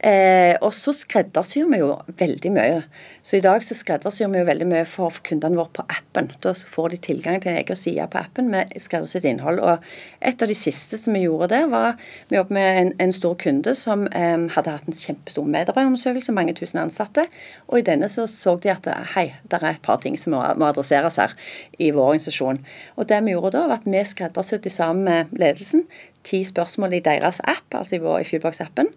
[0.00, 1.90] Eh, og så skreddersyr vi jo
[2.20, 2.78] veldig mye.
[3.20, 6.30] Så i dag så skreddersyr vi jo veldig mye for, kundene våre på appen.
[6.40, 9.60] Da får de tilgang til en egen side på appen med skreddersydd innhold.
[9.60, 9.84] Og
[10.24, 13.36] et av de siste som vi gjorde der, var vi jobbet med en, en stor
[13.40, 17.26] kunde som eh, hadde hatt en kjempestor medarbeiderundersøkelse, mange tusen ansatte.
[17.68, 20.40] Og i denne så så de at hei, det er et par ting som må,
[20.56, 21.36] må adresseres her
[21.76, 22.62] i vår organisasjon.
[22.96, 25.84] Og det vi gjorde da, var at vi skreddersydde sammen med ledelsen
[26.26, 28.90] ti spørsmål i deres app, altså i, vår, Fuelbox-appen,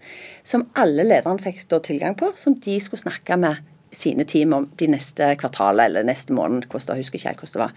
[0.44, 3.62] som alle lederne fikk tilgang på, som de skulle snakke med
[3.94, 6.68] sine team om de neste kvartalet eller neste måned.
[6.72, 7.74] hvordan husker ikke helt hvordan det var.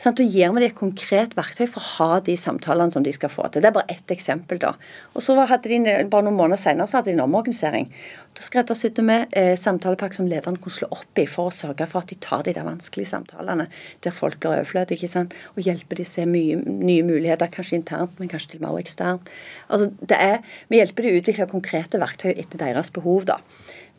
[0.00, 3.12] Sånn, da gir vi dem et konkret verktøy for å ha de samtalene som de
[3.14, 3.62] skal få til.
[3.62, 4.58] Det er bare ett eksempel.
[4.58, 4.74] da.
[5.14, 5.78] Og så hadde de,
[6.10, 7.90] Bare noen måneder senere så hadde de en omorganisering.
[8.34, 12.02] Da skreddersydde vi eh, samtalepakke som lederen kunne slå opp i for å sørge for
[12.02, 13.68] at de tar de der vanskelige samtalene
[14.04, 15.00] der folk blir overflødige.
[15.00, 15.34] ikke sant?
[15.56, 18.70] Og hjelper de å se mye, nye muligheter, kanskje internt, men kanskje til og med
[18.72, 19.34] også eksternt.
[19.68, 23.26] Altså, det er, Vi hjelper de å utvikle konkrete verktøy etter deres behov.
[23.26, 23.40] da.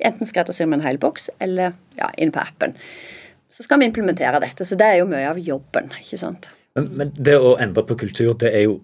[0.08, 2.76] Enten skreddersyr med en hel boks, eller ja, inn på appen.
[3.52, 4.66] Så skal vi implementere dette.
[4.66, 5.92] Så det er jo mye av jobben.
[6.00, 6.48] ikke sant?
[6.78, 8.80] Men, men det å endre på kultur, det er jo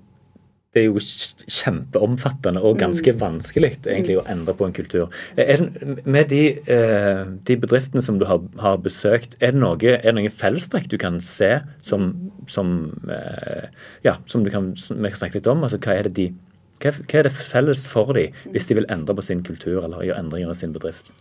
[0.76, 1.00] det er jo
[1.48, 3.20] kjempeomfattende og ganske mm.
[3.22, 5.14] vanskelig egentlig å endre på en kultur.
[5.40, 5.64] Er
[6.06, 10.14] med de, eh, de, bedriftene som du har, har besøkt, er det, noe, er det
[10.20, 12.12] noen fellestrekk du kan se som,
[12.52, 12.76] som,
[13.10, 13.72] eh,
[14.06, 15.66] ja, som du kan, vi kan snakke litt om?
[15.66, 16.28] Altså, hva er det de
[16.82, 20.06] hva, hva er det felles for dem hvis de vil endre på sin kultur eller
[20.06, 21.14] gjøre endringer i sin bedrift?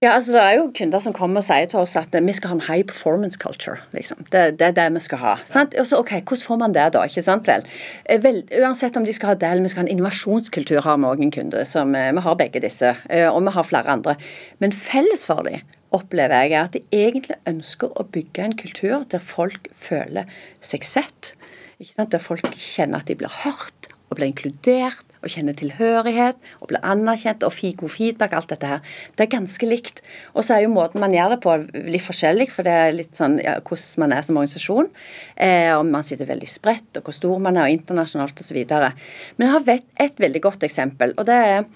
[0.00, 2.48] Ja, altså Det er jo kunder som kommer og sier til oss at vi skal
[2.48, 3.82] ha en high performance culture.
[3.92, 4.24] liksom.
[4.32, 5.34] Det, det er det vi skal ha.
[5.44, 5.74] Sant?
[5.76, 7.02] Og så, ok, Hvordan får man det, da?
[7.04, 7.66] ikke sant vel?
[8.06, 8.40] Eh, vel?
[8.62, 11.20] Uansett om de skal ha det eller vi skal ha en innovasjonskultur, har vi òg
[11.20, 11.64] en kunde.
[11.68, 14.16] som eh, Vi har begge disse, eh, og vi har flere andre.
[14.58, 15.60] Men felles for dem
[15.92, 20.24] opplever jeg at de egentlig ønsker å bygge en kultur der folk føler
[20.62, 21.34] seg sett.
[21.80, 23.79] Der folk kjenner at de blir hørt
[24.10, 28.80] og bli inkludert og kjenne tilhørighet og bli anerkjent og god feedback, alt dette her.
[29.16, 30.00] Det er ganske likt.
[30.32, 31.56] Og så er jo måten man gjør det på
[31.92, 34.88] litt forskjellig, for det er litt sånn ja, hvordan man er som organisasjon.
[35.36, 38.60] Eh, om man sitter veldig spredt, og hvor stor man er, og internasjonalt osv.
[38.64, 41.68] Men jeg har vet et veldig godt eksempel, og det er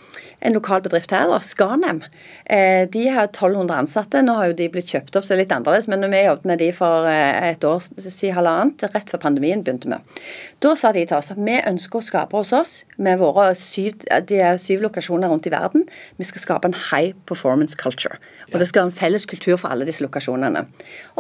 [0.45, 2.01] en lokal bedrift her, da, Scanem.
[2.45, 4.25] Eh, de har 1200 ansatte.
[4.25, 6.65] Nå har jo de blitt kjøpt opp, så litt annerledes, men når vi jobbet med
[6.65, 10.17] de for eh, et år siden, halvannet, rett før pandemien begynte med,
[10.65, 14.01] da sa de til oss at vi ønsker å skape hos oss med våre syv,
[14.29, 15.85] de syv lokasjoner rundt i verden.
[16.17, 18.17] Vi skal skape en high performance culture.
[18.53, 20.65] Og det skal være en felles kultur for alle disse lokasjonene.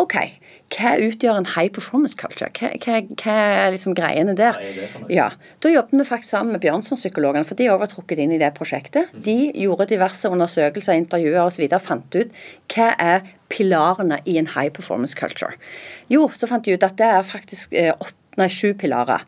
[0.01, 0.16] Ok,
[0.74, 2.49] hva utgjør en high performance culture?
[2.57, 3.36] Hva, hva, hva
[3.66, 4.59] er liksom greiene der?
[5.12, 5.30] Ja,
[5.62, 8.53] Da jobbet vi faktisk sammen med Bjørnson-psykologene, for de òg var trukket inn i det
[8.57, 9.12] prosjektet.
[9.12, 9.22] Mm.
[9.28, 9.36] De
[9.66, 11.68] gjorde diverse undersøkelser, intervjuer osv.
[11.80, 12.34] fant ut
[12.74, 15.55] hva er pilarene i en high performance culture.
[16.11, 19.24] Jo, så fant de ut at det er faktisk eh, åtte, nei, sju pilarer.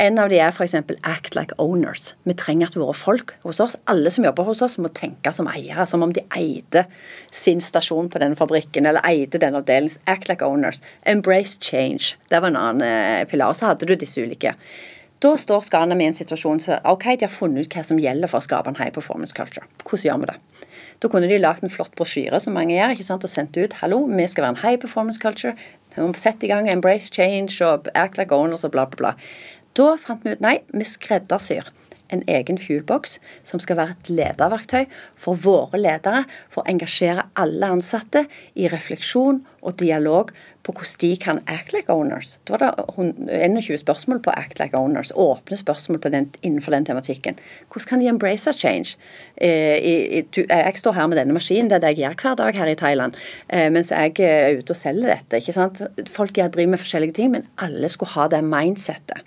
[0.00, 0.74] En av de er f.eks.
[1.04, 2.14] act like owners.
[2.24, 5.50] Vi trenger at våre folk hos oss, alle som jobber hos oss, må tenke som
[5.52, 5.84] eiere.
[5.86, 6.86] Som om de eide
[7.30, 10.00] sin stasjon på den fabrikken eller eide den avdelingen.
[10.08, 10.80] Act like owners.
[11.04, 12.16] Embrace change.
[12.30, 13.30] Det var en annen pilar.
[13.30, 13.52] pilar.
[13.54, 14.54] Så hadde du disse ulike.
[15.22, 18.30] Da står Scanem i en situasjon så ok, de har funnet ut hva som gjelder
[18.30, 19.68] for å skape en high performance culture.
[19.84, 20.38] Hvordan gjør vi det?
[21.02, 23.78] Da kunne de lagd en flott brosjyre som mange gjør, ikke sant, og sendt ut
[23.80, 25.56] hallo, vi skal være en high performance culture.
[26.14, 29.14] Sett i gang Embrace change og act like owners og bla, bla, bla.
[29.76, 31.72] Da fant vi ut nei, vi skreddersyr
[32.12, 34.84] en egen fuelbox som skal være et lederverktøy
[35.18, 40.32] for våre ledere, for å engasjere alle ansatte i refleksjon og dialog
[40.62, 42.38] på hvordan de kan act like owners.
[42.46, 47.38] Det var det 21 spørsmål på act like owners, åpne spørsmål den, innenfor den tematikken.
[47.72, 48.96] Hvordan kan de embrace a change?
[49.36, 52.70] Eh, jeg står her med denne maskinen, det er det jeg gjør hver dag her
[52.70, 55.36] i Thailand, eh, mens jeg er ute og selger dette.
[55.36, 55.82] ikke sant?
[56.08, 59.26] Folk jeg driver med forskjellige ting, men alle skulle ha det mindsettet.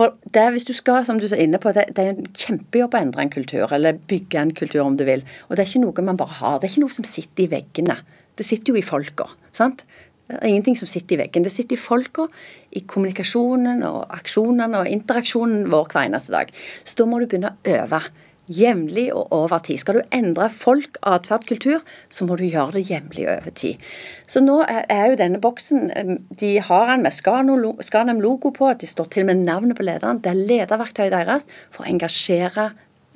[0.00, 2.96] For det, hvis du skal, som du er inne på, det, det er en kjempejobb
[2.96, 5.22] å endre en kultur, eller bygge en kultur om du vil.
[5.48, 6.56] Og det er ikke noe man bare har.
[6.58, 7.98] Det er ikke noe som sitter i veggene.
[8.34, 9.28] Det sitter jo i folka.
[9.52, 9.84] sant?
[10.28, 11.44] Det er ingenting som sitter i veggen.
[11.44, 12.26] Det sitter i folka,
[12.72, 16.52] i kommunikasjonen og aksjonene og interaksjonen vår hver eneste dag.
[16.84, 18.04] Så da må du begynne å øve
[18.52, 19.80] jevnlig og over tid.
[19.80, 23.82] Skal du endre folk, atferd, kultur, så må du gjøre det jevnlig over tid.
[24.28, 25.92] Så nå er jo denne boksen
[26.40, 30.22] De har den med Scanum-logo på, de står til med navnet på lederen.
[30.22, 32.70] Det er lederverktøyet deres for å engasjere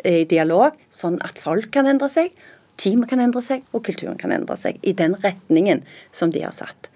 [0.07, 2.35] i dialog, sånn at folk kan endre seg,
[2.79, 5.83] teamet kan endre seg, og kulturen kan endre seg i den retningen
[6.15, 6.91] som de har satt.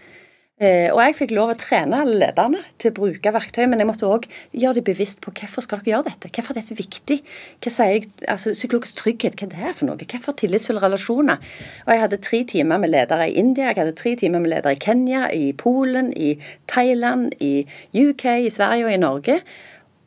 [0.60, 4.08] Eh, og jeg fikk lov å trene lederne til å bruke verktøy, men jeg måtte
[4.12, 6.28] òg gjøre dem bevisst på hvorfor skal dere gjøre dette?
[6.36, 7.16] Hvorfor er dette viktig?
[7.64, 10.08] Hva sier jeg, altså Psykologisk trygghet, hva er det for noe?
[10.10, 11.40] Hvorfor tillitsfulle relasjoner?
[11.86, 14.76] Og Jeg hadde tre timer med ledere i India, jeg hadde tre timer med ledere
[14.76, 16.34] i Kenya, i Polen, i
[16.68, 17.64] Thailand, i
[17.96, 19.40] UK, i Sverige og i Norge.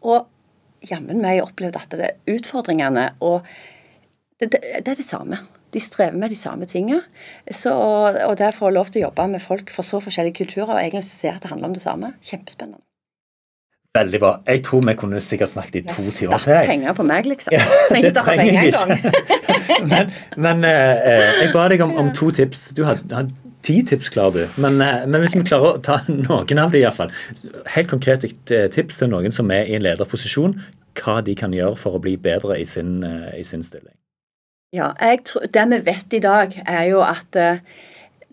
[0.06, 0.30] Og
[0.86, 3.42] jammen meg opplevde at det er utfordringene og
[4.38, 5.42] det, det, det er det samme.
[5.74, 7.02] De strever med de samme tingene.
[7.74, 10.82] og det å få lov til å jobbe med folk fra så forskjellige kulturer og
[10.82, 12.84] egentlig se at det handler om det samme, kjempespennende.
[13.94, 14.30] Veldig bra.
[14.48, 16.48] Jeg tror vi kunne sikkert snakket i to jeg timer til.
[16.50, 17.54] Stapp penger på meg, liksom.
[17.92, 19.04] Trenger ikke stappe penger engang.
[19.92, 20.10] men
[20.48, 22.72] men eh, jeg ba deg om, om, to tips.
[22.74, 24.62] Du hadde, hadde ti tips, klarer du.
[24.66, 27.14] Men, eh, men, hvis vi klarer å ta noen av dem, iallfall.
[27.76, 30.58] Helt konkret tips til noen som er i en lederposisjon,
[30.98, 33.94] hva de kan gjøre for å bli bedre i sin, uh, i sin stilling.
[34.74, 34.90] Ja,
[35.26, 37.62] tror, Det vi vet i dag, er jo at eh,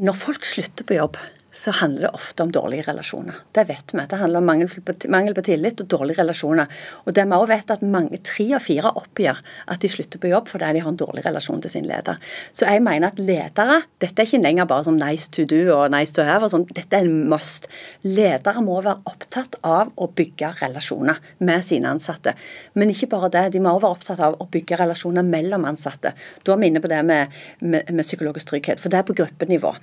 [0.01, 1.19] når folk slutter på jobb,
[1.53, 3.35] så handler det ofte om dårlige relasjoner.
[3.53, 4.03] Det vet vi.
[4.09, 6.71] Det handler om mangel på, tillit og dårlige relasjoner.
[7.05, 9.39] Og det vi også vet at mange, Tre av fire oppgir
[9.71, 12.21] at de slutter på jobb fordi de har en dårlig relasjon til sin leder.
[12.53, 15.91] Så jeg mener at ledere Dette er ikke lenger bare sånn nice to do og
[15.93, 16.45] nice to have.
[16.45, 17.67] og sånn, Dette er en must.
[18.07, 22.35] Ledere må være opptatt av å bygge relasjoner med sine ansatte.
[22.75, 23.45] Men ikke bare det.
[23.57, 26.15] De må også være opptatt av å bygge relasjoner mellom ansatte.
[26.45, 29.17] Da er vi inne på det med, med, med psykologisk trygghet, for det er på
[29.19, 29.75] gruppenivå.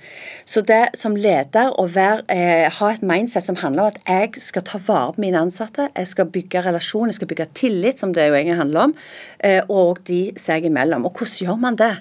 [0.48, 4.00] Så det som leder der å være, eh, ha et mindset som handler om at
[4.06, 7.98] jeg skal ta vare på mine ansatte, jeg skal bygge relasjon, jeg skal bygge tillit,
[7.98, 8.94] som det jo egentlig handler om,
[9.40, 11.04] eh, og de seg imellom.
[11.04, 11.96] Og hvordan gjør man det?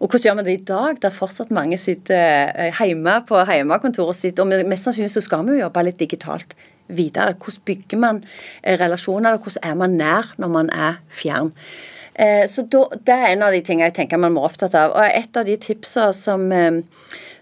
[0.00, 4.16] Og hvordan gjør man det i dag, der fortsatt mange sitter eh, hjemme på hjemmekontoret
[4.16, 6.54] sitt, og mest sannsynlig så skal vi jo jobbe litt digitalt
[6.88, 7.34] videre.
[7.34, 8.22] Hvordan bygger man
[8.62, 11.52] eh, relasjoner, og hvordan er man nær når man er fjern?
[12.14, 14.92] Eh, så Det er en av de tingene jeg tenker man må opptatt av.
[14.92, 16.52] Og et av de tipsene som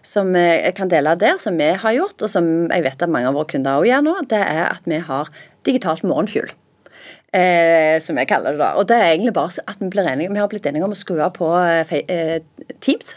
[0.06, 3.30] som jeg kan dele der, som vi har gjort, og som jeg vet at mange
[3.30, 5.30] av våre kunder også gjør nå, det er at vi har
[5.68, 6.52] digitalt morgenfugl.
[7.30, 8.72] Eh, som jeg kaller det da.
[8.74, 10.98] Og det er egentlig bare at vi blir enige, vi har blitt enige om å
[10.98, 12.40] skru på eh, eh
[12.82, 13.14] Teams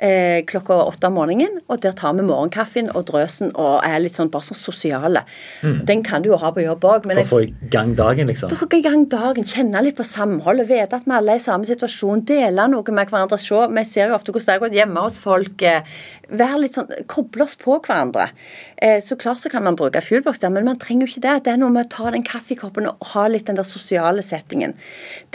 [0.00, 1.60] eh, klokka åtte om morgenen.
[1.68, 5.24] Og der tar vi morgenkaffen og drøsen og er litt sånn bare sånn sosiale.
[5.62, 5.80] Mm.
[5.88, 7.08] Den kan du jo ha på jobb òg.
[7.10, 8.52] For å få i gang dagen, liksom?
[8.52, 11.42] For å få i gang dagen, Kjenne litt på samholdet, vite at vi alle er
[11.42, 13.38] i samme situasjon, dele noe med hverandre.
[13.40, 15.64] Se, vi ser jo ofte hvordan det går hjemme hos folk.
[15.66, 15.86] Eh,
[16.30, 18.30] være litt sånn, Koble oss på hverandre.
[18.80, 21.34] Eh, så klart så kan man bruke fuelbox der, men man trenger jo ikke det.
[21.44, 24.72] Det er noe med å ta den kaffekoppen og ha litt den der sosiale settingen.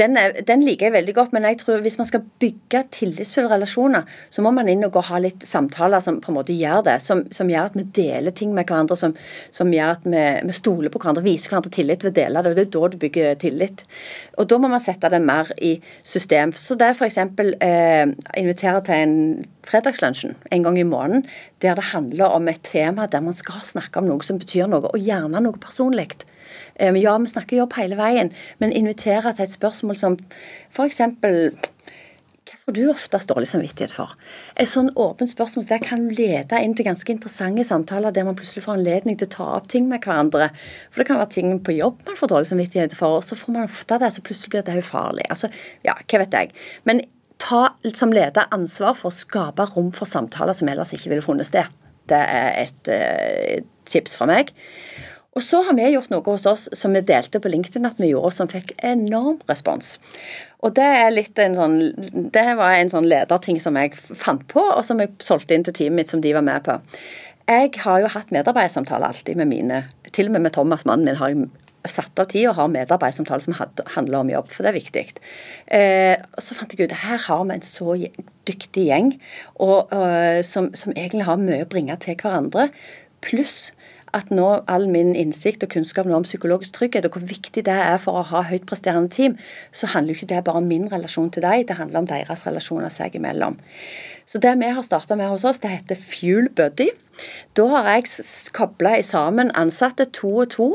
[0.02, 3.52] Den, er, den liker jeg veldig godt, men jeg tror hvis man skal bygge tillitsfulle
[3.52, 6.58] relasjoner, så må man inn og gå og ha litt samtaler som på en måte
[6.58, 6.98] gjør det.
[7.06, 9.14] Som, som gjør at vi deler ting med hverandre, som,
[9.54, 12.54] som gjør at vi, vi, stoler på hverandre, viser hverandre tillit ved å dele det.
[12.54, 13.86] og Det er da du bygger tillit.
[14.42, 16.56] Og da må man sette det mer i system.
[16.58, 17.22] Så det er f.eks.
[17.62, 18.10] Eh,
[18.42, 19.20] invitere til en
[19.70, 21.26] fredagslunsjen en gang i måneden,
[21.62, 24.90] der det handler om et tema der man skal snakke om noe som betyr noe,
[24.92, 26.12] og gjerne noe personlig.
[26.76, 30.20] Eh, ja, vi snakker jobb hele veien, men inviterer til et spørsmål som
[30.74, 31.02] f.eks.
[32.46, 34.12] Hva får du oftest dårlig samvittighet for?
[34.62, 38.68] Et sånn åpent spørsmål der kan lede inn til ganske interessante samtaler der man plutselig
[38.68, 40.52] får anledning til å ta opp ting med hverandre.
[40.94, 43.56] For det kan være ting på jobb man får dårlig samvittighet for, og så får
[43.56, 45.26] man ofte det, så plutselig blir det ufarlig.
[45.34, 45.50] Altså,
[45.88, 46.54] ja, hva vet jeg.
[46.86, 47.02] Men
[47.42, 51.50] ta som leder ansvar for å skape rom for samtaler som ellers ikke ville funnet
[51.50, 51.70] sted.
[52.10, 54.54] Det er et uh, tips fra meg.
[55.36, 58.14] Og så har vi gjort noe hos oss som vi delte på LinkedIn at vi
[58.14, 59.98] gjorde, som fikk enorm respons.
[60.64, 60.88] Og det,
[61.36, 61.76] sånn,
[62.32, 65.76] det var en sånn lederting som jeg fant på, og som jeg solgte inn til
[65.76, 66.78] teamet mitt, som de var med på.
[67.52, 69.84] Jeg har jo hatt medarbeidersamtaler alltid med mine
[70.16, 71.50] Til og med med Thomas, mannen min, har jeg
[71.92, 73.56] satt av tid og har medarbeidersamtaler som
[73.96, 75.06] handler om jobb, for det er viktig.
[75.68, 77.98] Eh, så fant jeg ut her har vi en så
[78.48, 79.16] dyktig gjeng
[79.56, 82.70] og, og, som, som egentlig har mye å bringe til hverandre.
[83.26, 83.72] Pluss
[84.16, 87.98] at nå all min innsikt og kunnskap om psykologisk trygghet, og hvor viktig det er
[88.02, 89.36] for å ha høyt presterende team,
[89.76, 92.46] så handler jo ikke det bare om min relasjon til deg, det handler om deres
[92.48, 93.60] relasjoner seg imellom.
[94.26, 96.90] Så det vi har starta med hos oss, det heter Fuel Buddy.
[97.58, 98.08] Da har jeg
[98.56, 100.70] kobla sammen ansatte to og to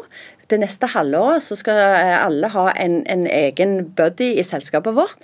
[0.51, 5.19] det neste halvåret så skal eh, alle ha en, en egen buddy i selskapet vårt,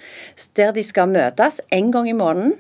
[0.57, 2.55] der de skal møtes en gang i måneden.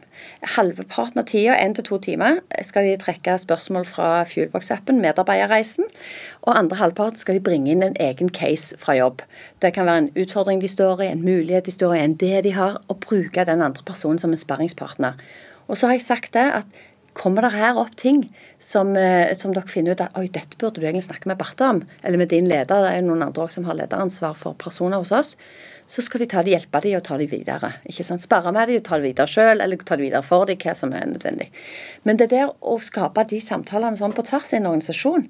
[0.56, 5.86] Halvparten av tida, én til to timer, skal de trekke spørsmål fra Fuelbox-appen, Medarbeiderreisen.
[6.42, 9.22] Og andre halvparten skal de bringe inn en egen case fra jobb.
[9.62, 12.44] Det kan være en utfordring de står i, en mulighet de står i, en det
[12.48, 15.20] de har, og bruke den andre personen som en sparringspartner.
[15.66, 16.84] Og så har jeg sagt det at
[17.16, 18.26] kommer det her opp ting
[18.58, 21.64] som, eh, som, dere finner ut at oi, dette burde du egentlig snakke med Barthe
[21.64, 24.58] om, eller med din leder, det er jo noen andre også som har lederansvar for
[24.60, 25.36] personer hos oss,
[25.86, 27.70] så skal de ta det, hjelpe dem og ta dem videre.
[27.86, 28.24] ikke sant?
[28.24, 30.74] Sparre med dem og ta det videre sjøl, eller ta det videre for dem, hva
[30.74, 31.46] som er nødvendig.
[32.02, 35.28] Men det der å skape de samtalene sånn på tvers i en organisasjon,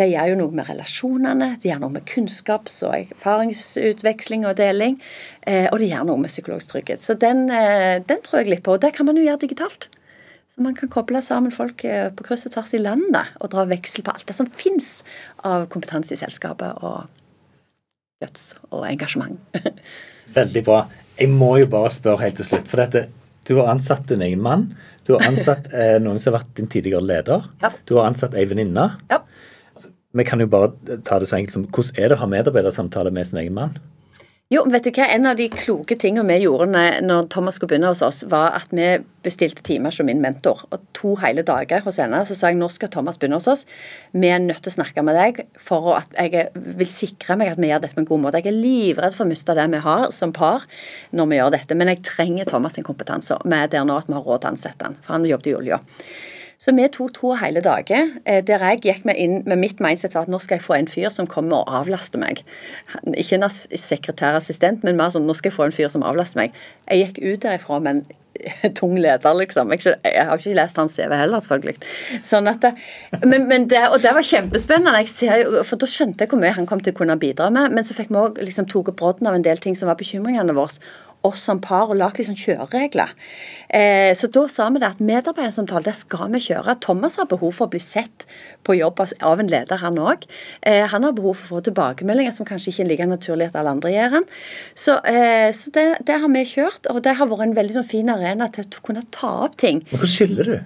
[0.00, 4.96] det gjør jo noe med relasjonene, det gjør noe med kunnskaps- og erfaringsutveksling og deling,
[5.44, 7.04] eh, og det gjør noe med psykologisk trygghet.
[7.04, 9.90] Så den, eh, den tror jeg litt på, og det kan man jo gjøre digitalt.
[10.60, 14.04] Man kan koble sammen folk eh, på kryss og tvers i landet og dra veksel
[14.04, 14.98] på alt det som fins
[15.46, 17.08] av kompetanse i selskapet og
[18.20, 19.40] guts og engasjement.
[20.38, 20.82] Veldig bra.
[21.16, 22.68] Jeg må jo bare spørre helt til slutt.
[22.68, 23.06] For dette,
[23.48, 24.68] du har ansatt din egen mann.
[25.06, 27.48] Du har ansatt eh, noen som har vært din tidligere leder.
[27.64, 27.72] Ja.
[27.88, 28.90] Du har ansatt ei venninne.
[29.12, 29.22] Ja.
[29.72, 32.30] Altså, vi kan jo bare ta det så enkelt som Hvordan er det å ha
[32.36, 33.80] medarbeidersamtale med sin egen mann?
[34.50, 35.04] Jo, vet du hva?
[35.06, 36.66] En av de kloke tingene vi gjorde
[37.06, 38.88] når Thomas skulle begynne hos oss, var at vi
[39.22, 40.64] bestilte timer som min mentor.
[40.74, 42.24] Og to hele dager hos henne.
[42.26, 43.62] Så sa jeg nå skal Thomas begynne hos oss.
[44.10, 46.48] Vi er nødt til å snakke med deg for at jeg
[46.80, 48.42] vil sikre meg at vi gjør dette på en god måte.
[48.42, 50.66] Jeg er livredd for å miste det vi har som par
[51.14, 51.78] når vi gjør dette.
[51.78, 53.38] Men jeg trenger Thomas sin kompetanse.
[53.46, 55.52] Vi er der nå at vi har råd til å ansette han, for han jobbet
[55.52, 55.78] i olja.
[56.60, 60.12] Så vi tok to hele dager, eh, der jeg gikk med inn med mitt mindset
[60.14, 62.42] var at nå skal jeg få en fyr som kommer og avlaster meg.
[63.16, 66.58] Ikke en sekretærassistent, men mer sånn nå skal jeg få en fyr som avlaster meg.
[66.90, 68.04] Jeg gikk ut derifra med en
[68.78, 69.72] tung leder, liksom.
[69.72, 71.80] Jeg, har ikke lest hans CV heller, selvfølgelig.
[72.28, 72.74] Sånn at det,
[73.24, 75.04] men, men det, og det var kjempespennende.
[75.40, 77.72] Jo, for da skjønte jeg hvor mye han kom til å kunne bidra med.
[77.72, 80.56] Men så fikk vi òg liksom, tatt brodden av en del ting som var bekymringene
[80.56, 80.76] våre
[81.26, 83.12] oss som par og lagd liksom kjøreregler.
[83.68, 86.78] Eh, så da sa vi det at medarbeidersamtale det skal vi kjøre.
[86.82, 88.26] Thomas har behov for å bli sett
[88.66, 90.24] på jobb av en leder, han òg.
[90.66, 93.60] Eh, han har behov for å få tilbakemeldinger som kanskje ikke er like naturlig at
[93.60, 94.28] alle andre gjør han.
[94.74, 97.90] Så, eh, så det, det, har vi kjørt, og det har vært en veldig sånn
[97.92, 99.84] fin arena til å kunne ta opp ting.
[99.90, 100.58] Men Hva skiller du?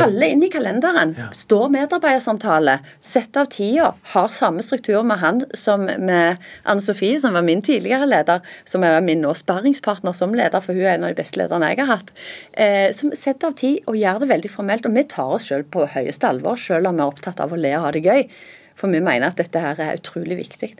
[0.00, 1.14] Kalle inn i kalenderen.
[1.18, 1.28] Ja.
[1.36, 2.78] Står medarbeidersamtale.
[3.00, 3.92] Sett av tida.
[4.14, 8.84] Har samme struktur med han som med Anne Sofie, som var min tidligere leder, som
[8.84, 11.82] er min nå sparringspartner som leder, for hun er en av de beste lederne jeg
[11.84, 12.12] har hatt.
[12.52, 14.88] Eh, som setter av tid og gjør det veldig formelt.
[14.88, 17.60] Og vi tar oss selv på høyeste alvor, selv om vi er opptatt av å
[17.60, 18.28] le og ha det gøy.
[18.74, 20.72] For vi mener at dette her er utrolig viktig.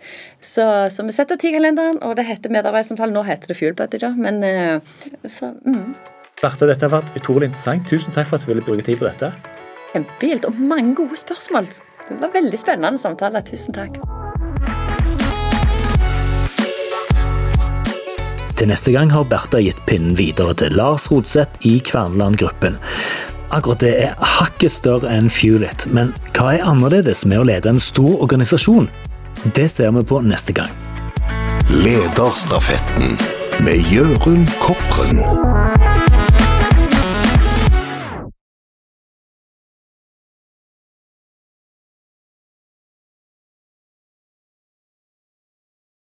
[0.42, 3.14] Så, så vi setter kalenderen, og det heter medarbeidersamtale.
[3.14, 4.10] Nå heter det Fuel Buddy, da.
[4.18, 4.98] Men eh,
[5.30, 5.94] så mm.
[6.44, 7.86] Berthe, dette har vært utrolig interessant.
[7.88, 9.30] Tusen takk for at du ville bruke tid på dette.
[9.94, 11.70] Kjempegilt, og mange gode spørsmål.
[12.10, 13.40] Det var veldig spennende samtale.
[13.48, 13.96] Tusen takk.
[18.54, 22.76] Til neste gang har Bertha gitt pinnen videre til Lars Rodseth i Kverneland-gruppen.
[23.54, 27.80] Akkurat det er hakket større enn Fuelit, men hva er annerledes med å lede en
[27.82, 28.90] stor organisasjon?
[29.56, 30.70] Det ser vi på neste gang.
[31.72, 33.16] Lederstafetten
[33.64, 35.22] med Jørund Kopren.